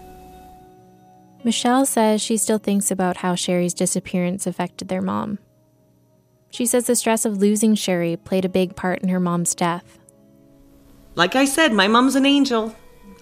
Michelle 1.43 1.85
says 1.85 2.21
she 2.21 2.37
still 2.37 2.57
thinks 2.57 2.89
about 2.89 3.17
how 3.17 3.35
Sheree's 3.35 3.73
disappearance 3.73 4.47
affected 4.47 4.87
their 4.87 5.01
mom. 5.01 5.39
She 6.51 6.65
says 6.65 6.85
the 6.85 6.95
stress 6.95 7.25
of 7.25 7.37
losing 7.37 7.75
Sheree 7.75 8.23
played 8.23 8.45
a 8.45 8.49
big 8.49 8.75
part 8.75 9.01
in 9.01 9.09
her 9.09 9.19
mom's 9.19 9.55
death. 9.55 9.99
Like 11.15 11.35
I 11.35 11.45
said, 11.45 11.73
my 11.73 11.87
mom's 11.87 12.15
an 12.15 12.25
angel. 12.25 12.75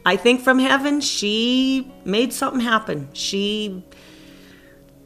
I 0.05 0.15
think 0.15 0.41
from 0.41 0.59
heaven, 0.59 1.01
she 1.01 1.91
made 2.05 2.33
something 2.33 2.61
happen. 2.61 3.09
She, 3.13 3.83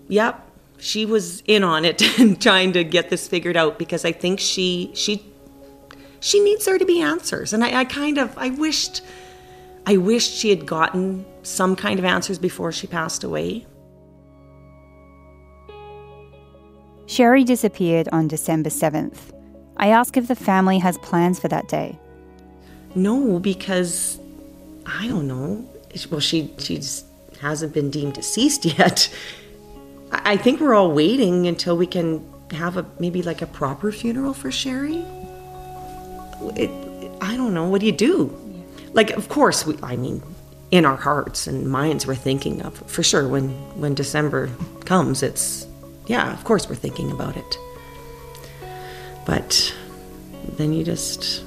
yep, 0.08 0.46
she 0.78 1.06
was 1.06 1.42
in 1.48 1.64
on 1.64 1.84
it 1.84 2.02
and 2.20 2.42
trying 2.42 2.74
to 2.74 2.84
get 2.84 3.10
this 3.10 3.28
figured 3.28 3.58
out 3.58 3.80
because 3.80 4.06
I 4.06 4.12
think 4.12 4.40
she 4.40 4.92
she 4.94 5.26
she 6.20 6.40
needs 6.40 6.66
there 6.66 6.78
to 6.78 6.86
be 6.86 7.02
answers. 7.02 7.54
And 7.54 7.64
I, 7.64 7.82
I 7.82 7.86
kind 7.86 8.18
of 8.18 8.38
I 8.38 8.50
wished 8.50 9.02
I 9.86 9.98
wished 9.98 10.32
she 10.32 10.50
had 10.50 10.66
gotten 10.66 11.26
some 11.44 11.76
kind 11.76 12.00
of 12.00 12.06
answers 12.06 12.40
before 12.40 12.72
she 12.72 12.88
passed 12.88 13.24
away. 13.24 13.66
Sheree 17.06 17.46
disappeared 17.46 18.10
on 18.12 18.28
December 18.28 18.70
7th. 18.70 19.32
I 19.78 19.90
ask 19.90 20.18
if 20.18 20.28
the 20.28 20.36
family 20.36 20.80
has 20.80 20.98
plans 21.00 21.40
for 21.40 21.48
that 21.50 21.68
day. 21.68 22.00
No, 22.96 23.40
because 23.40 24.20
I 24.86 25.08
don't 25.08 25.28
know. 25.28 25.68
Well, 26.10 26.20
she 26.20 26.54
she 26.58 26.82
hasn't 27.42 27.74
been 27.74 27.90
deemed 27.90 28.14
deceased 28.14 28.66
yet. 28.80 29.14
I 30.12 30.38
think 30.38 30.62
we're 30.62 30.74
all 30.74 30.92
waiting 30.92 31.48
until 31.48 31.76
we 31.76 31.88
can 31.88 32.26
have 32.52 32.78
a 32.78 32.86
maybe 33.00 33.22
like 33.22 33.42
a 33.42 33.48
proper 33.48 33.92
funeral 33.92 34.34
for 34.34 34.50
Sheree. 34.50 35.04
It, 36.58 36.72
I 37.22 37.36
don't 37.36 37.54
know. 37.54 37.68
What 37.68 37.82
do 37.82 37.88
you 37.88 37.92
do? 37.92 38.38
Like, 38.94 39.12
of 39.12 39.30
course, 39.30 39.66
we, 39.66 39.78
I 39.84 39.96
mean, 39.96 40.22
in 40.72 40.86
our 40.86 40.96
hearts 40.96 41.48
and 41.48 41.70
minds, 41.70 42.08
we're 42.08 42.16
thinking 42.16 42.62
of 42.62 42.78
for 42.90 43.04
sure 43.04 43.28
when 43.28 43.50
when 43.80 43.94
December 43.94 44.50
comes. 44.86 45.22
It's 45.22 45.68
yeah, 46.08 46.32
of 46.34 46.44
course, 46.44 46.70
we're 46.70 46.76
thinking 46.76 47.12
about 47.12 47.36
it. 47.36 47.58
But 49.26 49.76
then 50.58 50.72
you 50.72 50.84
just 50.84 51.44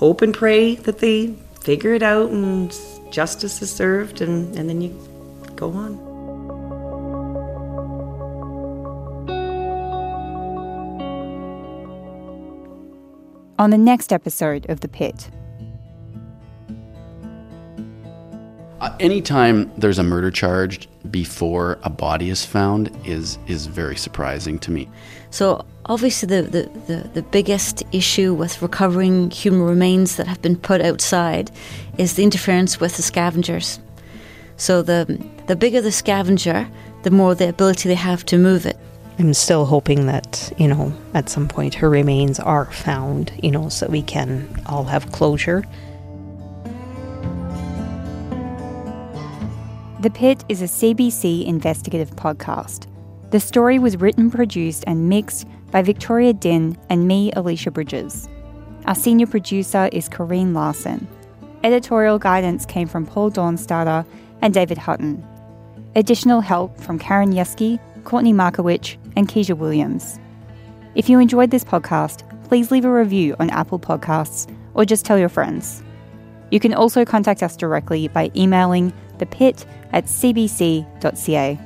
hope 0.00 0.22
and 0.22 0.32
pray 0.32 0.76
that 0.76 0.98
they 1.00 1.26
figure 1.60 1.92
it 1.92 2.02
out 2.02 2.30
and 2.30 2.74
justice 3.10 3.60
is 3.60 3.70
served, 3.70 4.22
and, 4.22 4.56
and 4.56 4.66
then 4.66 4.80
you 4.80 4.90
go 5.56 5.70
on. 5.72 6.08
on 13.58 13.68
the 13.68 13.76
next 13.76 14.10
episode 14.10 14.64
of 14.70 14.80
The 14.80 14.88
Pit. 14.88 15.28
Uh, 18.80 18.96
anytime 18.98 19.70
there's 19.76 19.98
a 19.98 20.02
murder 20.02 20.30
charge 20.30 20.88
before 21.10 21.78
a 21.82 21.90
body 21.90 22.30
is 22.30 22.44
found 22.46 22.90
is 23.04 23.38
is 23.46 23.66
very 23.66 23.96
surprising 23.96 24.58
to 24.58 24.70
me. 24.70 24.88
So 25.30 25.64
obviously 25.86 26.28
the, 26.28 26.42
the, 26.42 26.62
the, 26.86 27.08
the, 27.14 27.22
biggest 27.22 27.82
issue 27.92 28.34
with 28.34 28.60
recovering 28.62 29.30
human 29.30 29.62
remains 29.62 30.16
that 30.16 30.26
have 30.26 30.42
been 30.42 30.56
put 30.56 30.80
outside 30.80 31.50
is 31.98 32.14
the 32.14 32.24
interference 32.24 32.80
with 32.80 32.96
the 32.96 33.02
scavengers. 33.02 33.78
So 34.56 34.82
the 34.82 35.24
the 35.46 35.56
bigger 35.56 35.82
the 35.82 35.92
scavenger, 35.92 36.66
the 37.02 37.10
more 37.10 37.34
the 37.34 37.50
ability 37.50 37.88
they 37.88 37.94
have 37.94 38.24
to 38.26 38.38
move 38.38 38.64
it. 38.64 38.78
I'm 39.18 39.34
still 39.34 39.66
hoping 39.66 40.06
that, 40.06 40.50
you 40.56 40.66
know, 40.66 40.94
at 41.12 41.28
some 41.28 41.48
point 41.48 41.74
her 41.74 41.90
remains 41.90 42.40
are 42.40 42.64
found, 42.72 43.32
you 43.42 43.50
know, 43.50 43.68
so 43.68 43.86
we 43.88 44.00
can 44.00 44.48
all 44.64 44.84
have 44.84 45.12
closure. 45.12 45.64
The 50.00 50.08
Pit 50.08 50.46
is 50.48 50.62
a 50.62 50.64
CBC 50.64 51.44
investigative 51.44 52.16
podcast. 52.16 52.86
The 53.32 53.38
story 53.38 53.78
was 53.78 53.98
written, 53.98 54.30
produced, 54.30 54.82
and 54.86 55.10
mixed 55.10 55.46
by 55.70 55.82
Victoria 55.82 56.32
Dinh 56.32 56.78
and 56.88 57.06
me, 57.06 57.30
Alicia 57.32 57.70
Bridges. 57.70 58.26
Our 58.86 58.94
senior 58.94 59.26
producer 59.26 59.90
is 59.92 60.08
Corrine 60.08 60.54
Larson. 60.54 61.06
Editorial 61.64 62.18
guidance 62.18 62.64
came 62.64 62.88
from 62.88 63.04
Paul 63.04 63.30
Dornstauder 63.30 64.06
and 64.40 64.54
David 64.54 64.78
Hutton. 64.78 65.22
Additional 65.94 66.40
help 66.40 66.80
from 66.80 66.98
Karen 66.98 67.34
Yeski, 67.34 67.78
Courtney 68.04 68.32
Markowicz, 68.32 68.96
and 69.16 69.28
Keisha 69.28 69.54
Williams. 69.54 70.18
If 70.94 71.10
you 71.10 71.18
enjoyed 71.18 71.50
this 71.50 71.62
podcast, 71.62 72.22
please 72.48 72.70
leave 72.70 72.86
a 72.86 72.90
review 72.90 73.36
on 73.38 73.50
Apple 73.50 73.78
Podcasts 73.78 74.50
or 74.72 74.86
just 74.86 75.04
tell 75.04 75.18
your 75.18 75.28
friends. 75.28 75.82
You 76.50 76.58
can 76.58 76.72
also 76.72 77.04
contact 77.04 77.42
us 77.42 77.54
directly 77.54 78.08
by 78.08 78.30
emailing 78.34 78.94
thepit 79.20 79.66
at 79.92 80.06
cbc.ca. 80.06 81.58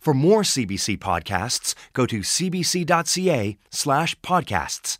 For 0.00 0.14
more 0.14 0.42
CBC 0.42 0.96
podcasts, 0.96 1.74
go 1.92 2.06
to 2.06 2.20
cbc.ca 2.20 3.58
slash 3.70 4.18
podcasts. 4.20 4.96